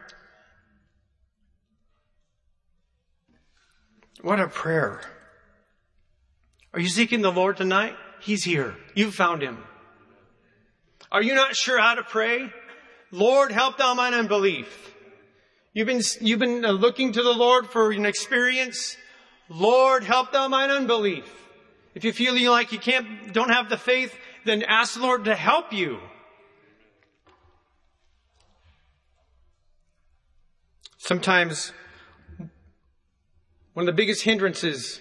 What 4.21 4.39
a 4.39 4.47
prayer. 4.47 5.01
Are 6.73 6.79
you 6.79 6.89
seeking 6.89 7.21
the 7.21 7.31
Lord 7.31 7.57
tonight? 7.57 7.95
He's 8.19 8.43
here. 8.43 8.75
You've 8.95 9.15
found 9.15 9.41
him. 9.41 9.57
Are 11.11 11.21
you 11.21 11.35
not 11.35 11.55
sure 11.55 11.79
how 11.79 11.95
to 11.95 12.03
pray? 12.03 12.51
Lord, 13.11 13.51
help 13.51 13.77
thou 13.77 13.93
mine 13.93 14.13
unbelief. 14.13 14.93
You've 15.73 15.87
been, 15.87 16.01
you've 16.19 16.39
been 16.39 16.65
uh, 16.65 16.71
looking 16.71 17.13
to 17.13 17.21
the 17.21 17.31
Lord 17.31 17.67
for 17.67 17.91
an 17.91 18.05
experience. 18.05 18.97
Lord, 19.47 20.03
help 20.03 20.31
thou 20.31 20.47
mine 20.47 20.71
unbelief. 20.71 21.31
If 21.93 22.03
you 22.03 22.13
feel 22.13 22.51
like 22.51 22.71
you 22.71 22.79
can't, 22.79 23.31
don't 23.33 23.49
have 23.49 23.69
the 23.69 23.77
faith, 23.77 24.15
then 24.43 24.63
ask 24.63 24.95
the 24.95 25.01
Lord 25.01 25.25
to 25.25 25.35
help 25.35 25.71
you. 25.71 25.99
Sometimes 30.97 31.71
one 33.77 33.87
of 33.87 33.93
the 33.95 34.01
biggest 34.01 34.23
hindrances 34.23 34.99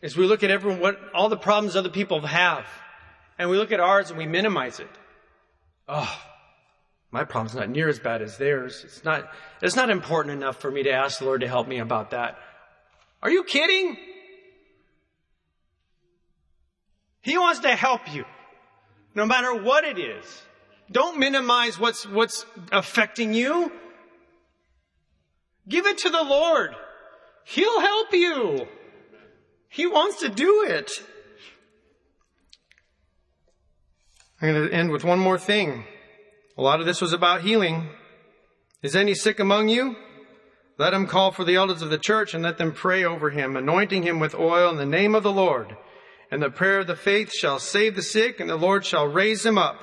is 0.00 0.16
we 0.16 0.24
look 0.24 0.42
at 0.42 0.50
everyone, 0.50 0.80
what, 0.80 0.98
all 1.12 1.28
the 1.28 1.36
problems 1.36 1.76
other 1.76 1.90
people 1.90 2.22
have, 2.22 2.64
and 3.38 3.50
we 3.50 3.58
look 3.58 3.72
at 3.72 3.78
ours 3.78 4.08
and 4.08 4.16
we 4.16 4.24
minimize 4.24 4.80
it. 4.80 4.88
Oh, 5.86 6.18
my 7.10 7.24
problem's 7.24 7.54
not 7.54 7.68
near 7.68 7.90
as 7.90 7.98
bad 7.98 8.22
as 8.22 8.38
theirs. 8.38 8.84
It's 8.86 9.04
not, 9.04 9.28
it's 9.60 9.76
not 9.76 9.90
important 9.90 10.34
enough 10.34 10.56
for 10.56 10.70
me 10.70 10.82
to 10.84 10.90
ask 10.90 11.18
the 11.18 11.26
Lord 11.26 11.42
to 11.42 11.46
help 11.46 11.68
me 11.68 11.78
about 11.78 12.12
that. 12.12 12.38
Are 13.22 13.30
you 13.30 13.44
kidding? 13.44 13.98
He 17.20 17.36
wants 17.36 17.60
to 17.60 17.76
help 17.76 18.10
you, 18.14 18.24
no 19.14 19.26
matter 19.26 19.62
what 19.62 19.84
it 19.84 19.98
is. 19.98 20.24
Don't 20.90 21.18
minimize 21.18 21.78
what's, 21.78 22.08
what's 22.08 22.46
affecting 22.72 23.34
you. 23.34 23.70
Give 25.68 25.84
it 25.84 25.98
to 25.98 26.08
the 26.08 26.22
Lord. 26.22 26.74
He'll 27.48 27.80
help 27.80 28.12
you. 28.12 28.66
He 29.68 29.86
wants 29.86 30.18
to 30.20 30.28
do 30.28 30.64
it. 30.68 30.90
I'm 34.42 34.52
going 34.52 34.68
to 34.68 34.74
end 34.74 34.90
with 34.90 35.04
one 35.04 35.20
more 35.20 35.38
thing. 35.38 35.84
A 36.58 36.62
lot 36.62 36.80
of 36.80 36.86
this 36.86 37.00
was 37.00 37.12
about 37.12 37.42
healing. 37.42 37.88
Is 38.82 38.96
any 38.96 39.14
sick 39.14 39.38
among 39.38 39.68
you? 39.68 39.94
Let 40.76 40.92
him 40.92 41.06
call 41.06 41.30
for 41.30 41.44
the 41.44 41.54
elders 41.54 41.82
of 41.82 41.90
the 41.90 41.98
church 41.98 42.34
and 42.34 42.42
let 42.42 42.58
them 42.58 42.72
pray 42.72 43.04
over 43.04 43.30
him, 43.30 43.56
anointing 43.56 44.02
him 44.02 44.18
with 44.18 44.34
oil 44.34 44.68
in 44.70 44.76
the 44.76 44.84
name 44.84 45.14
of 45.14 45.22
the 45.22 45.32
Lord. 45.32 45.76
And 46.32 46.42
the 46.42 46.50
prayer 46.50 46.80
of 46.80 46.88
the 46.88 46.96
faith 46.96 47.32
shall 47.32 47.60
save 47.60 47.94
the 47.94 48.02
sick, 48.02 48.40
and 48.40 48.50
the 48.50 48.56
Lord 48.56 48.84
shall 48.84 49.06
raise 49.06 49.46
him 49.46 49.56
up. 49.56 49.78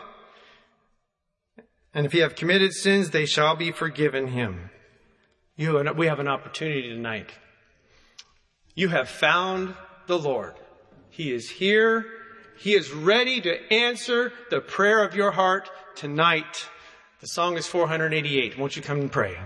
And 1.94 2.06
if 2.06 2.12
he 2.12 2.20
have 2.20 2.36
committed 2.36 2.74
sins, 2.74 3.12
they 3.12 3.26
shall 3.26 3.56
be 3.56 3.72
forgiven 3.72 4.28
him. 4.28 4.70
You 5.56 5.78
and 5.78 5.98
we 5.98 6.08
have 6.08 6.20
an 6.20 6.28
opportunity 6.28 6.90
tonight. 6.90 7.32
You 8.76 8.90
have 8.90 9.08
found 9.08 9.76
the 10.08 10.18
Lord. 10.18 10.56
He 11.10 11.32
is 11.32 11.50
here. 11.50 12.06
He 12.58 12.74
is 12.74 12.92
ready 12.92 13.40
to 13.42 13.74
answer 13.74 14.34
the 14.50 14.62
prayer 14.62 15.04
of 15.04 15.16
your 15.16 15.32
heart 15.32 15.70
tonight. 15.96 16.70
The 17.22 17.28
song 17.28 17.56
is 17.58 17.68
488. 17.68 18.58
Won't 18.58 18.76
you 18.76 18.82
come 18.82 19.00
and 19.00 19.12
pray? 19.12 19.38